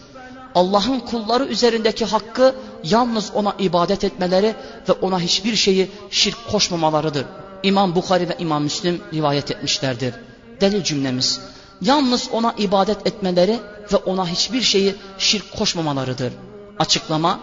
[0.56, 4.56] Allah'ın kulları üzerindeki hakkı yalnız ona ibadet etmeleri
[4.90, 7.26] ve ona hiçbir şeyi şirk koşmamalarıdır.
[7.64, 10.14] İmam Bukhari ve İmam Müslim rivayet etmişlerdir.
[10.62, 11.42] Delil cümlemiz.
[11.82, 13.60] Yalnız ona ibadet etmeleri
[13.94, 16.34] ve ona hiçbir şeyi şirk koşmamalarıdır.
[16.80, 17.40] Açıklama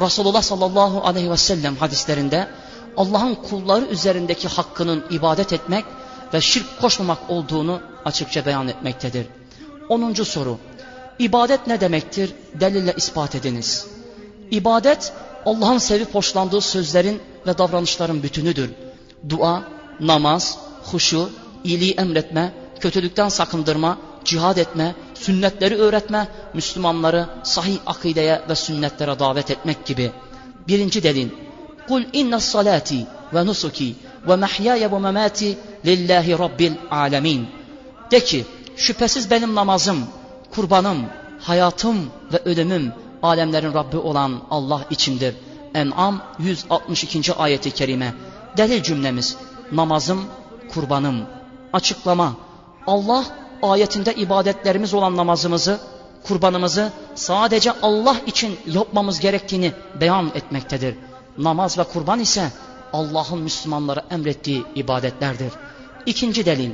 [0.00, 2.48] Resulullah sallallahu aleyhi ve sellem hadislerinde
[2.96, 5.84] Allah'ın kulları üzerindeki hakkının ibadet etmek
[6.34, 9.26] ve şirk koşmamak olduğunu açıkça beyan etmektedir.
[9.88, 10.58] Onuncu soru.
[11.18, 12.32] İbadet ne demektir?
[12.54, 13.86] Delille ispat ediniz.
[14.50, 15.12] İbadet
[15.46, 18.70] Allah'ın sevip hoşlandığı sözlerin ve davranışların bütünüdür.
[19.28, 19.62] Dua,
[20.00, 20.58] namaz,
[20.92, 21.30] huşu,
[21.64, 29.86] iyiliği emretme, kötülükten sakındırma, cihad etme, sünnetleri öğretme, Müslümanları sahih akideye ve sünnetlere davet etmek
[29.86, 30.12] gibi.
[30.68, 31.28] Birinci delil.
[31.88, 33.94] Kul inna salati ve nusuki
[34.28, 37.48] ve mahyaya ve memati lillahi rabbil alemin.
[38.10, 38.44] De ki
[38.76, 39.98] şüphesiz benim namazım,
[40.54, 41.06] kurbanım,
[41.40, 45.34] hayatım ve ölümüm alemlerin Rabbi olan Allah içindir.
[45.74, 47.32] En'am 162.
[47.34, 48.14] ayeti kerime.
[48.56, 49.36] Delil cümlemiz
[49.72, 50.24] namazım,
[50.74, 51.20] kurbanım.
[51.72, 52.34] Açıklama
[52.86, 53.24] Allah
[53.62, 55.78] ayetinde ibadetlerimiz olan namazımızı,
[56.24, 60.96] kurbanımızı sadece Allah için yapmamız gerektiğini beyan etmektedir.
[61.38, 62.52] Namaz ve kurban ise
[62.92, 65.52] Allah'ın Müslümanlara emrettiği ibadetlerdir.
[66.06, 66.70] İkinci delil,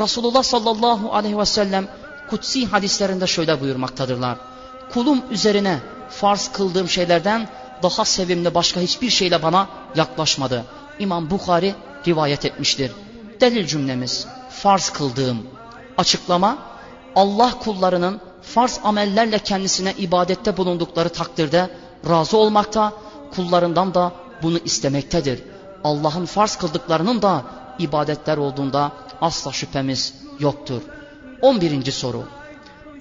[0.00, 1.88] Resulullah sallallahu aleyhi ve sellem
[2.30, 4.38] kutsi hadislerinde şöyle buyurmaktadırlar.
[4.92, 5.78] Kulum üzerine
[6.10, 7.48] farz kıldığım şeylerden
[7.82, 10.64] daha sevimli başka hiçbir şeyle bana yaklaşmadı.
[10.98, 11.74] İmam Bukhari
[12.06, 12.92] rivayet etmiştir.
[13.40, 14.26] Delil cümlemiz
[14.62, 15.38] farz kıldığım.
[15.98, 16.58] Açıklama
[17.16, 21.70] Allah kullarının farz amellerle kendisine ibadette bulundukları takdirde
[22.08, 22.92] razı olmakta,
[23.34, 25.42] kullarından da bunu istemektedir.
[25.84, 27.44] Allah'ın farz kıldıklarının da
[27.78, 30.82] ibadetler olduğunda asla şüphemiz yoktur.
[31.42, 31.92] 11.
[31.92, 32.24] soru.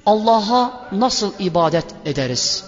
[0.06, 2.66] Allah'a nasıl ibadet ederiz?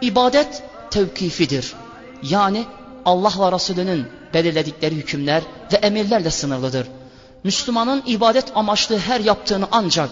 [0.00, 1.74] İbadet tevkifidir.
[2.22, 2.64] Yani
[3.04, 6.86] Allah ve Resulünün belirledikleri hükümler ve emirlerle sınırlıdır.
[7.44, 10.10] Müslümanın ibadet amaçlı her yaptığını ancak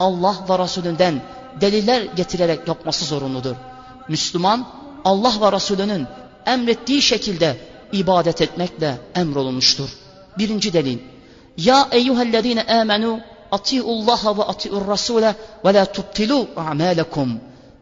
[0.00, 1.22] Allah ve Resulünden
[1.60, 3.56] deliller getirerek yapması zorunludur.
[4.08, 4.68] Müslüman
[5.04, 6.06] Allah ve Resulünün
[6.46, 7.56] emrettiği şekilde
[7.92, 9.88] ibadet etmekle emrolunmuştur.
[10.38, 10.98] Birinci delil.
[11.56, 17.40] Ya eyyühellezine amenu atiullaha ve atiur rasule ve la tubtilu a'malekum.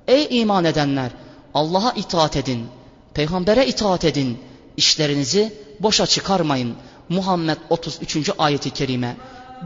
[0.08, 1.10] Ey iman edenler
[1.54, 2.66] Allah'a itaat edin,
[3.14, 4.38] peygambere itaat edin,
[4.76, 6.74] işlerinizi boşa çıkarmayın.
[7.10, 8.30] Muhammed 33.
[8.38, 9.16] ayeti kerime.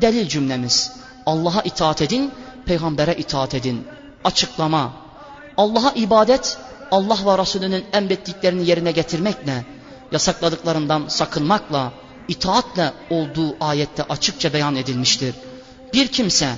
[0.00, 0.92] Delil cümlemiz.
[1.26, 2.30] Allah'a itaat edin,
[2.66, 3.86] peygambere itaat edin.
[4.24, 4.92] Açıklama.
[5.56, 6.58] Allah'a ibadet,
[6.90, 9.64] Allah ve Resulünün emrettiklerini yerine getirmekle,
[10.12, 11.92] yasakladıklarından sakınmakla,
[12.28, 15.34] itaatle olduğu ayette açıkça beyan edilmiştir.
[15.92, 16.48] Bir kimse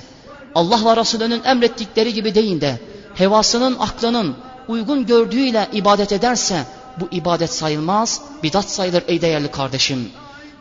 [0.55, 2.79] Allah ve Resulünün emrettikleri gibi değil de
[3.15, 4.35] hevasının, aklının
[4.67, 6.63] uygun gördüğüyle ibadet ederse
[6.99, 10.11] bu ibadet sayılmaz, bidat sayılır ey değerli kardeşim.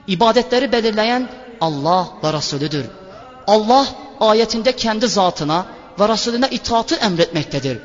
[0.09, 1.29] İbadetleri belirleyen
[1.61, 2.85] Allah ve Resulüdür.
[3.47, 3.87] Allah
[4.21, 5.67] ayetinde kendi zatına
[6.01, 7.79] ve Resulüne itaatı emretmektedir.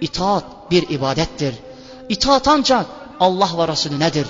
[0.00, 1.54] İtaat bir ibadettir.
[2.08, 2.86] İtaat ancak
[3.20, 4.26] Allah ve Resulünedir.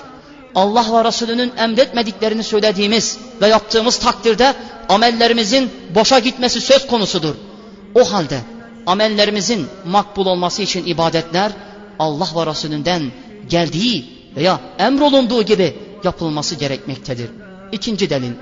[0.55, 4.55] Allah ve Resulünün emretmediklerini söylediğimiz ve yaptığımız takdirde
[4.89, 7.35] amellerimizin boşa gitmesi söz konusudur.
[7.95, 8.41] O halde
[8.87, 11.53] amellerimizin makbul olması için ibadetler
[11.99, 13.13] Allah ve Resulünden
[13.49, 14.05] geldiği
[14.37, 17.31] veya emrolunduğu gibi yapılması gerekmektedir.
[17.73, 18.33] İkinci delil.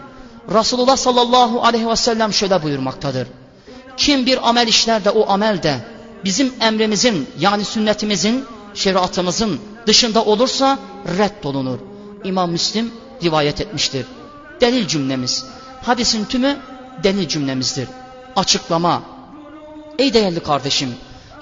[0.55, 3.29] Resulullah sallallahu aleyhi ve sellem şöyle buyurmaktadır.
[3.96, 5.74] Kim bir amel işler de o amel de
[6.24, 10.79] bizim emrimizin yani sünnetimizin, şeriatımızın dışında olursa
[11.18, 11.79] reddolunur.
[12.24, 14.07] İmam Müslim rivayet etmiştir.
[14.61, 15.44] Delil cümlemiz.
[15.83, 16.57] Hadisin tümü
[17.03, 17.88] delil cümlemizdir.
[18.37, 19.03] Açıklama.
[19.98, 20.94] Ey değerli kardeşim,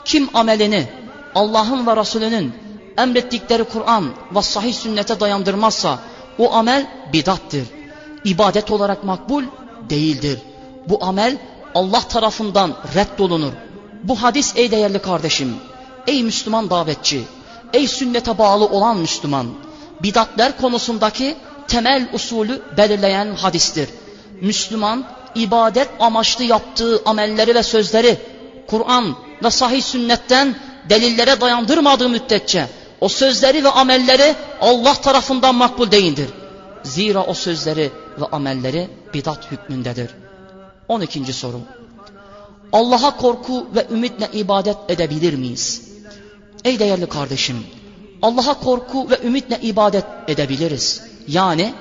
[0.04, 0.88] kim amelini
[1.34, 2.54] Allah'ın ve Resulünün
[2.98, 4.04] emrettikleri Kur'an
[4.34, 5.98] ve sahih sünnete dayandırmazsa
[6.38, 7.64] o amel bidattır.
[8.24, 9.44] İbadet olarak makbul
[9.90, 10.38] değildir.
[10.88, 11.36] Bu amel
[11.74, 13.52] Allah tarafından reddolunur.
[14.02, 15.56] Bu hadis ey değerli kardeşim,
[16.06, 17.22] ey Müslüman davetçi,
[17.72, 19.46] ey sünnete bağlı olan Müslüman,
[20.02, 21.36] bidatler konusundaki
[21.68, 23.88] temel usulü belirleyen hadistir.
[24.40, 28.16] Müslüman ibadet amaçlı yaptığı amelleri ve sözleri
[28.66, 30.54] Kur'an ve sahih sünnetten
[30.90, 32.66] delillere dayandırmadığı müddetçe
[33.02, 36.28] o sözleri ve amelleri Allah tarafından makbul değildir.
[36.82, 40.10] Zira o sözleri ve amelleri bidat hükmündedir.
[40.88, 41.32] 12.
[41.32, 41.60] soru.
[42.72, 45.82] Allah'a korku ve ümitle ibadet edebilir miyiz?
[46.64, 47.66] Ey değerli kardeşim,
[48.22, 51.02] Allah'a korku ve ümitle ibadet edebiliriz.
[51.28, 51.74] Yani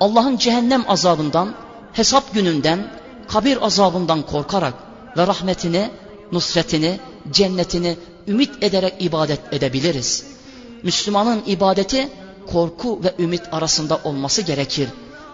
[0.00, 1.54] Allah'ın cehennem azabından,
[1.92, 2.90] hesap gününden,
[3.28, 4.74] kabir azabından korkarak
[5.16, 5.90] ve rahmetini,
[6.32, 7.96] nusretini, cennetini
[8.28, 10.37] ümit ederek ibadet edebiliriz.
[10.83, 12.09] Müslümanın ibadeti
[12.51, 14.89] korku ve ümit arasında olması gerekir.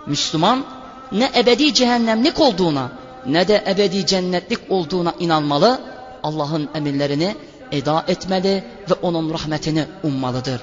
[0.08, 0.66] Müslüman
[1.12, 2.92] ne ebedi cehennemlik olduğuna
[3.26, 5.82] ne de ebedi cennetlik olduğuna inanmalı,
[6.24, 7.36] Allah'ın emirlerini
[7.72, 10.62] eda etmeli ve onun rahmetini ummalıdır.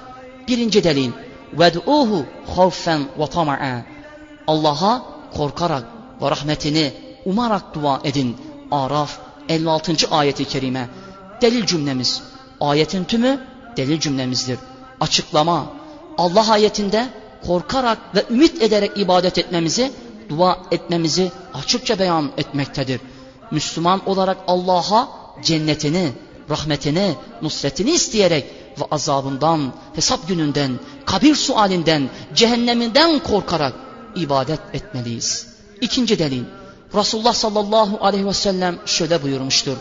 [0.49, 1.11] Birinci delil,
[1.57, 2.25] وَدْعُوهُ
[2.57, 3.83] خَوْفًا وَطَمَعًا
[4.47, 5.03] Allah'a
[5.37, 5.85] korkarak
[6.23, 6.93] ve rahmetini
[7.25, 8.37] umarak dua edin.
[8.71, 10.11] Araf 56.
[10.11, 10.89] ayeti kerime.
[11.43, 12.23] Delil cümlemiz.
[12.61, 13.41] Ayetin tümü
[13.77, 14.59] delil cümlemizdir.
[15.02, 15.74] Açıklama.
[16.18, 17.08] Allah ayetinde
[17.48, 19.92] korkarak ve ümit ederek ibadet etmemizi,
[20.30, 23.02] dua etmemizi açıkça beyan etmektedir.
[23.52, 25.10] Müslüman olarak Allah'a
[25.44, 26.12] cennetini,
[26.50, 28.46] rahmetini, nusretini isteyerek
[28.80, 33.74] ve azabından, hesap gününden, kabir sualinden, cehenneminden korkarak
[34.16, 35.48] ibadet etmeliyiz.
[35.82, 36.44] İkinci delil,
[36.96, 39.78] Resulullah sallallahu aleyhi ve sellem şöyle buyurmuştur.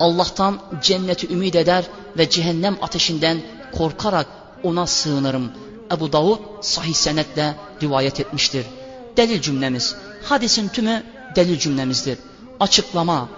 [0.00, 1.84] Allah'tan cenneti ümit eder
[2.18, 3.42] ve cehennem ateşinden
[3.78, 4.26] korkarak
[4.62, 5.50] ona sığınırım.
[5.92, 8.66] Ebu Davud sahih senetle rivayet etmiştir.
[9.16, 11.02] Delil cümlemiz, hadisin tümü
[11.36, 12.18] delil cümlemizdir.
[12.60, 13.28] Açıklama,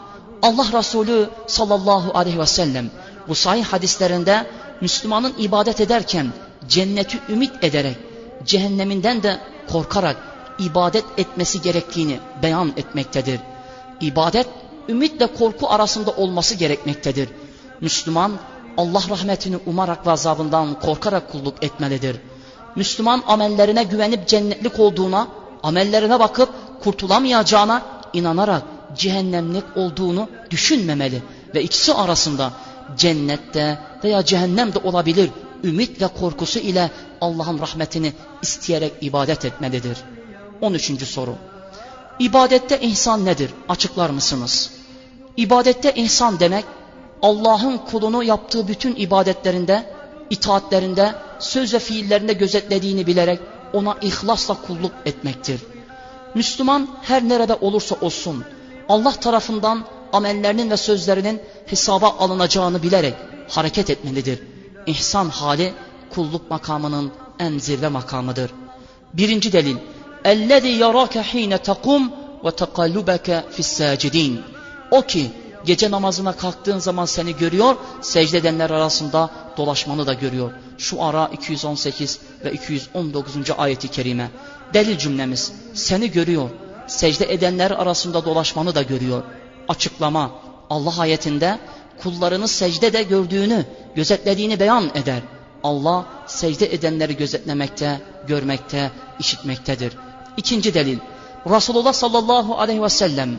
[0.43, 2.91] Allah Resulü sallallahu aleyhi ve sellem
[3.29, 4.47] bu sahih hadislerinde
[4.81, 6.33] Müslümanın ibadet ederken
[6.69, 7.97] cenneti ümit ederek,
[8.45, 9.41] cehenneminden de
[9.73, 10.17] korkarak
[10.59, 13.41] ibadet etmesi gerektiğini beyan etmektedir.
[14.01, 14.47] İbadet,
[14.89, 17.29] ümitle korku arasında olması gerekmektedir.
[17.81, 18.33] Müslüman,
[18.77, 22.17] Allah rahmetini umarak ve azabından korkarak kulluk etmelidir.
[22.77, 25.29] Müslüman amellerine güvenip cennetlik olduğuna,
[25.63, 26.49] amellerine bakıp
[26.83, 27.83] kurtulamayacağına
[28.13, 28.63] inanarak
[28.97, 31.23] cehennemlik olduğunu düşünmemeli
[31.55, 32.53] ve ikisi arasında
[32.97, 35.31] cennette veya cehennemde olabilir
[35.65, 39.99] ümit ve korkusu ile Allah'ın rahmetini isteyerek ibadet etmelidir.
[40.61, 41.09] 13.
[41.09, 41.35] soru.
[42.19, 43.51] İbadette insan nedir?
[43.69, 44.71] Açıklar mısınız?
[45.37, 46.65] İbadette insan demek
[47.22, 49.94] Allah'ın kulunu yaptığı bütün ibadetlerinde,
[50.30, 53.40] itaatlerinde, söz ve fiillerinde gözetlediğini bilerek
[53.74, 55.62] ona ihlasla kulluk etmektir.
[56.34, 58.44] Müslüman her nerede olursa olsun
[58.90, 63.14] Allah tarafından amellerinin ve sözlerinin hesaba alınacağını bilerek
[63.50, 64.40] hareket etmelidir.
[64.86, 65.74] İhsan hali
[66.10, 68.52] kulluk makamının en zirve makamıdır.
[69.14, 69.78] Birinci delil
[70.26, 72.02] اَلَّذِي يَرَاكَ حِينَ تَقُمْ
[72.44, 74.38] وَتَقَلُّبَكَ فِي السَّاجِدِينَ
[74.92, 75.32] O ki
[75.65, 80.53] gece namazına kalktığın zaman seni görüyor, secde edenler arasında dolaşmanı da görüyor.
[80.79, 83.37] Şu ara 218 ve 219.
[83.59, 84.31] ayeti kerime.
[84.75, 86.51] Delil cümlemiz seni görüyor,
[86.87, 89.23] secde edenler arasında dolaşmanı da görüyor.
[89.69, 90.31] Açıklama
[90.71, 91.59] Allah ayetinde
[92.03, 95.23] kullarını secdede gördüğünü, gözetlediğini beyan eder.
[95.65, 99.93] Allah secde edenleri gözetlemekte, görmekte, işitmektedir.
[100.37, 100.99] İkinci delil
[101.47, 103.31] Resulullah sallallahu aleyhi ve sellem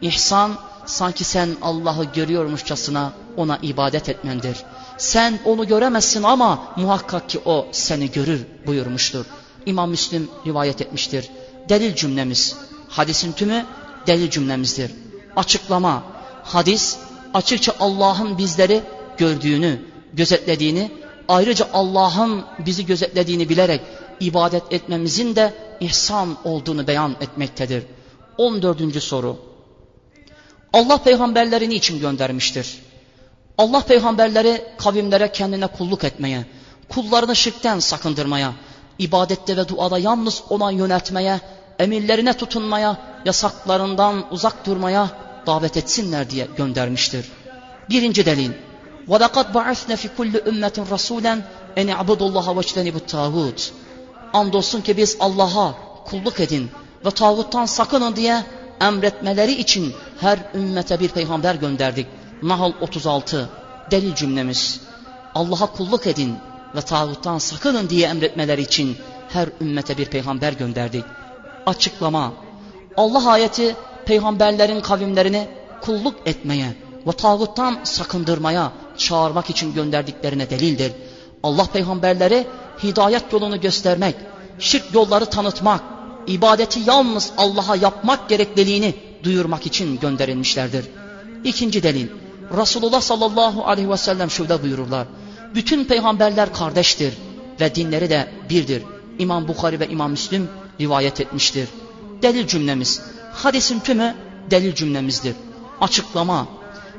[0.00, 0.56] ihsan
[0.86, 4.56] sanki sen Allah'ı görüyormuşçasına ona ibadet etmendir.
[4.98, 9.26] Sen onu göremezsin ama muhakkak ki o seni görür buyurmuştur.
[9.66, 11.30] İmam Müslim rivayet etmiştir.
[11.68, 12.56] Delil cümlemiz,
[12.88, 13.64] hadisin tümü
[14.06, 14.90] delil cümlemizdir.
[15.36, 16.02] Açıklama,
[16.44, 16.96] hadis
[17.34, 18.82] açıkça Allah'ın bizleri
[19.16, 19.80] gördüğünü,
[20.12, 20.90] gözetlediğini,
[21.28, 23.80] ayrıca Allah'ın bizi gözetlediğini bilerek
[24.20, 27.82] ibadet etmemizin de ihsan olduğunu beyan etmektedir.
[28.38, 29.02] 14.
[29.02, 29.53] soru.
[30.73, 32.79] Allah peygamberlerini için göndermiştir?
[33.57, 36.45] Allah peygamberleri kavimlere kendine kulluk etmeye,
[36.89, 38.53] kullarını şirkten sakındırmaya,
[38.99, 41.39] ibadette ve duada yalnız ona yöneltmeye,
[41.79, 45.09] emirlerine tutunmaya, yasaklarından uzak durmaya
[45.47, 47.25] davet etsinler diye göndermiştir.
[47.89, 48.51] Birinci delil.
[49.07, 51.35] وَلَقَدْ بَعَثْنَا فِي كُلِّ اُمَّةٍ رَسُولًا
[51.77, 53.71] اَنِ عَبُدُ اللّٰهَ وَاجْتَنِبُ التَّاغُوتِ
[54.33, 55.73] Andolsun ki biz Allah'a
[56.05, 56.69] kulluk edin
[57.05, 58.43] ve tağuttan sakının diye
[58.88, 62.06] emretmeleri için her ümmete bir peygamber gönderdik.
[62.42, 63.48] Nahl 36
[63.90, 64.80] delil cümlemiz.
[65.34, 66.34] Allah'a kulluk edin
[66.76, 68.96] ve tağuttan sakının diye emretmeleri için
[69.28, 71.04] her ümmete bir peygamber gönderdik.
[71.66, 72.32] Açıklama.
[72.96, 73.76] Allah ayeti
[74.06, 75.48] peygamberlerin kavimlerini
[75.80, 76.74] kulluk etmeye
[77.06, 80.92] ve tağuttan sakındırmaya çağırmak için gönderdiklerine delildir.
[81.42, 82.46] Allah peygamberleri
[82.82, 84.14] hidayet yolunu göstermek,
[84.58, 85.80] şirk yolları tanıtmak,
[86.26, 88.94] ibadeti yalnız Allah'a yapmak gerekliliğini
[89.24, 90.84] duyurmak için gönderilmişlerdir.
[91.44, 92.08] İkinci delil,
[92.56, 95.06] Resulullah sallallahu aleyhi ve sellem şöyle buyururlar.
[95.54, 97.14] Bütün peygamberler kardeştir
[97.60, 98.82] ve dinleri de birdir.
[99.18, 100.48] İmam Bukhari ve İmam Müslim
[100.80, 101.68] rivayet etmiştir.
[102.22, 103.02] Delil cümlemiz,
[103.32, 104.14] hadisin tümü
[104.50, 105.34] delil cümlemizdir.
[105.80, 106.46] Açıklama,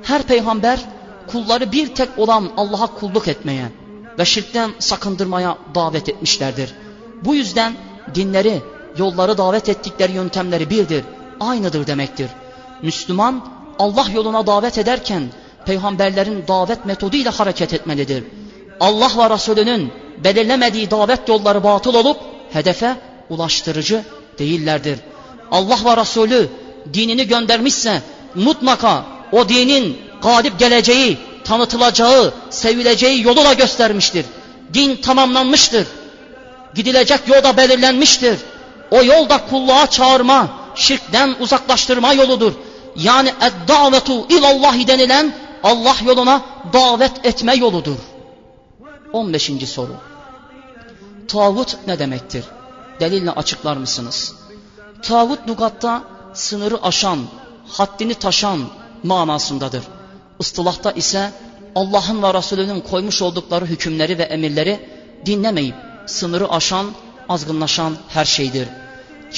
[0.03, 0.79] her peygamber
[1.27, 3.71] kulları bir tek olan Allah'a kulluk etmeye
[4.19, 6.73] ve şirkten sakındırmaya davet etmişlerdir.
[7.25, 7.73] Bu yüzden
[8.15, 8.61] dinleri,
[8.97, 11.03] yolları davet ettikleri yöntemleri birdir,
[11.39, 12.29] aynıdır demektir.
[12.81, 13.45] Müslüman
[13.79, 15.23] Allah yoluna davet ederken
[15.65, 18.23] peygamberlerin davet metoduyla hareket etmelidir.
[18.79, 19.91] Allah ve Resulünün
[20.23, 22.17] belirlemediği davet yolları batıl olup
[22.53, 22.95] hedefe
[23.29, 24.03] ulaştırıcı
[24.39, 24.99] değillerdir.
[25.51, 26.49] Allah ve Resulü
[26.93, 28.01] dinini göndermişse
[28.35, 34.25] mutlaka o dinin galip geleceği, tanıtılacağı, sevileceği yolu da göstermiştir.
[34.73, 35.87] Din tamamlanmıştır.
[36.75, 38.37] Gidilecek yol da belirlenmiştir.
[38.91, 42.53] O yol da kulluğa çağırma, şirkten uzaklaştırma yoludur.
[42.95, 46.41] Yani ed-davetu ilallahi denilen Allah yoluna
[46.73, 47.97] davet etme yoludur.
[49.13, 49.51] 15.
[49.69, 49.95] soru.
[51.27, 52.45] Tağut ne demektir?
[52.99, 54.35] Delille açıklar mısınız?
[55.01, 57.19] Tağut lugatta sınırı aşan,
[57.67, 58.59] haddini taşan
[59.03, 59.83] manasındadır.
[60.39, 61.31] Istılahta ise
[61.75, 64.89] Allah'ın ve Resulünün koymuş oldukları hükümleri ve emirleri
[65.25, 65.75] dinlemeyip
[66.05, 66.85] sınırı aşan,
[67.29, 68.67] azgınlaşan her şeydir.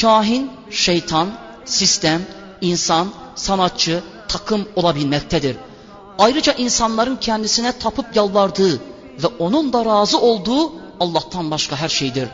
[0.02, 1.28] Kahin, şeytan,
[1.66, 2.22] sistem,
[2.62, 5.58] insan, sanatçı, takım olabilmektedir.
[6.20, 8.74] Ayrıca insanların kendisine tapıp yalvardığı
[9.24, 12.30] ve onun da razı olduğu Allah'tan başka her şeydir.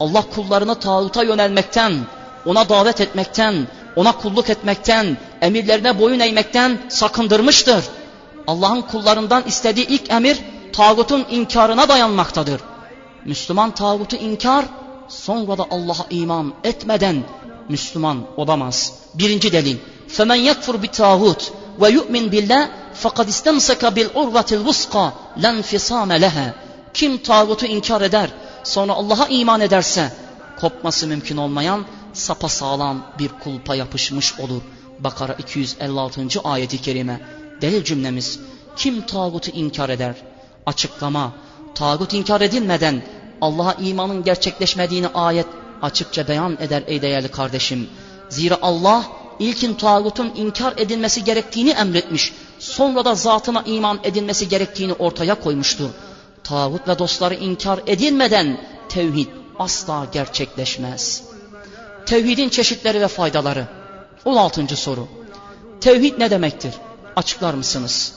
[0.00, 1.94] Allah kullarını tağuta yönelmekten,
[2.46, 7.84] ona davet etmekten, ona kulluk etmekten, emirlerine boyun eğmekten sakındırmıştır.
[8.46, 10.38] Allah'ın kullarından istediği ilk emir
[10.72, 12.60] tağutun inkarına dayanmaktadır.
[13.24, 14.64] Müslüman tağutu inkar,
[15.09, 17.23] sonra da Allah'a iman etmeden
[17.69, 18.93] Müslüman olamaz.
[19.13, 19.77] Birinci delil.
[20.17, 21.41] فَمَنْ يَكْفُرْ بِتَاغُوتِ
[21.81, 22.67] وَيُؤْمِنْ بِاللّٰهِ
[23.03, 26.53] فَقَدْ اِسْتَمْسَكَ بِالْعُرْوَةِ الْوُسْقَى لَنْفِصَامَ لَهَا
[26.93, 28.29] Kim tağutu inkar eder,
[28.63, 30.11] sonra Allah'a iman ederse,
[30.59, 34.61] kopması mümkün olmayan sapa sağlam bir kulpa yapışmış olur.
[34.99, 36.21] Bakara 256.
[36.43, 37.21] ayeti kerime.
[37.61, 38.39] Delil cümlemiz.
[38.75, 40.15] Kim tağutu inkar eder?
[40.65, 41.33] Açıklama.
[41.75, 43.03] Tağut inkar edilmeden
[43.40, 45.46] Allah'a imanın gerçekleşmediğini ayet
[45.82, 47.88] açıkça beyan eder ey değerli kardeşim.
[48.28, 49.04] Zira Allah
[49.38, 52.32] ilkin tağutun inkar edilmesi gerektiğini emretmiş.
[52.58, 55.90] Sonra da zatına iman edilmesi gerektiğini ortaya koymuştur.
[56.44, 59.28] Tağut ve dostları inkar edilmeden tevhid
[59.58, 61.22] asla gerçekleşmez.
[62.06, 63.66] Tevhidin çeşitleri ve faydaları.
[64.24, 64.76] 16.
[64.76, 65.08] soru.
[65.80, 66.74] Tevhid ne demektir?
[67.16, 68.12] Açıklar mısınız?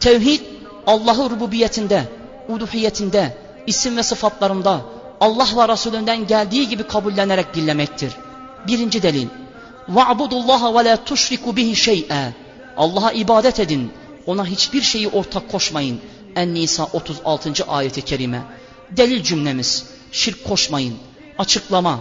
[0.00, 0.40] Tevhid
[0.86, 2.04] Allah'ı rububiyetinde,
[2.48, 3.36] uluhiyetinde,
[3.67, 4.81] isim ve sıfatlarında
[5.21, 8.13] Allah ve Resulünden geldiği gibi kabullenerek dinlemektir.
[8.67, 9.27] Birinci delil.
[9.95, 12.31] وَعْبُدُ اللّٰهَ وَلَا تُشْرِكُ بِهِ شَيْئًا
[12.77, 13.91] Allah'a ibadet edin,
[14.25, 15.99] ona hiçbir şeyi ortak koşmayın.
[16.35, 17.65] En-Nisa 36.
[17.67, 18.41] ayeti kerime.
[18.91, 20.95] Delil cümlemiz, şirk koşmayın.
[21.37, 21.99] Açıklama,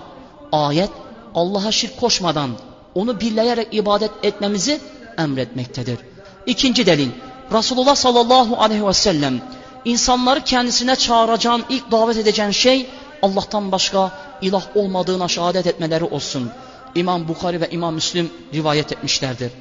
[0.52, 0.90] ayet
[1.34, 2.50] Allah'a şirk koşmadan
[2.94, 4.80] onu birleyerek ibadet etmemizi
[5.18, 5.98] emretmektedir.
[6.46, 7.08] İkinci delil,
[7.52, 9.40] Resulullah sallallahu aleyhi ve sellem
[9.84, 12.86] insanları kendisine çağıracağın ilk davet edeceğin şey
[13.22, 14.12] Allah'tan başka
[14.42, 16.50] ilah olmadığına şehadet etmeleri olsun.
[16.94, 19.52] İmam Bukhari ve İmam Müslim rivayet etmişlerdir.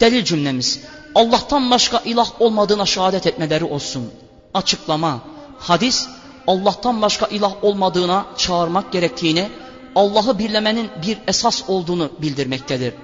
[0.00, 0.80] Delil cümlemiz
[1.14, 4.10] Allah'tan başka ilah olmadığına şehadet etmeleri olsun.
[4.54, 5.18] Açıklama,
[5.58, 6.08] hadis
[6.46, 9.48] Allah'tan başka ilah olmadığına çağırmak gerektiğini,
[9.94, 12.94] Allah'ı birlemenin bir esas olduğunu bildirmektedir.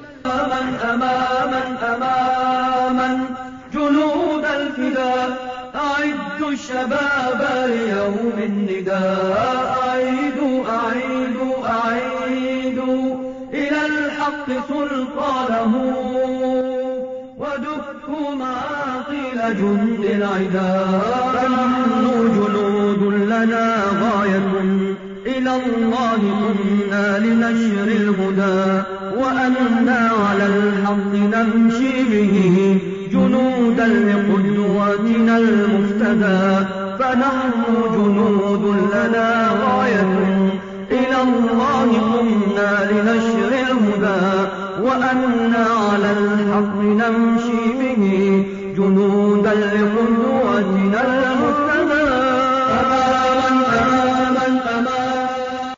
[4.93, 5.46] أعدوا
[6.50, 9.78] الشباب ليوم النداء.
[9.88, 13.16] أعيدوا أعيدوا أعيدوا
[13.54, 15.74] إلى الحق سلطانه.
[17.38, 21.32] ودكوا معاقل جند العداء.
[21.34, 24.52] فنحن جنود لنا غاية.
[25.26, 28.84] إلى الله كنا لنشر الهدى.
[29.18, 32.78] وأنا على الحق نمشي به.
[33.12, 36.66] جنودا لقدوتنا المفتدى
[37.00, 40.14] فنحن جنود لنا غاية.
[40.92, 44.50] إلى الله قمنا لنشر الهدى
[44.84, 48.46] وأنا على الحق نمشي به.
[48.78, 51.67] جنودا لقدوتنا المفتدى.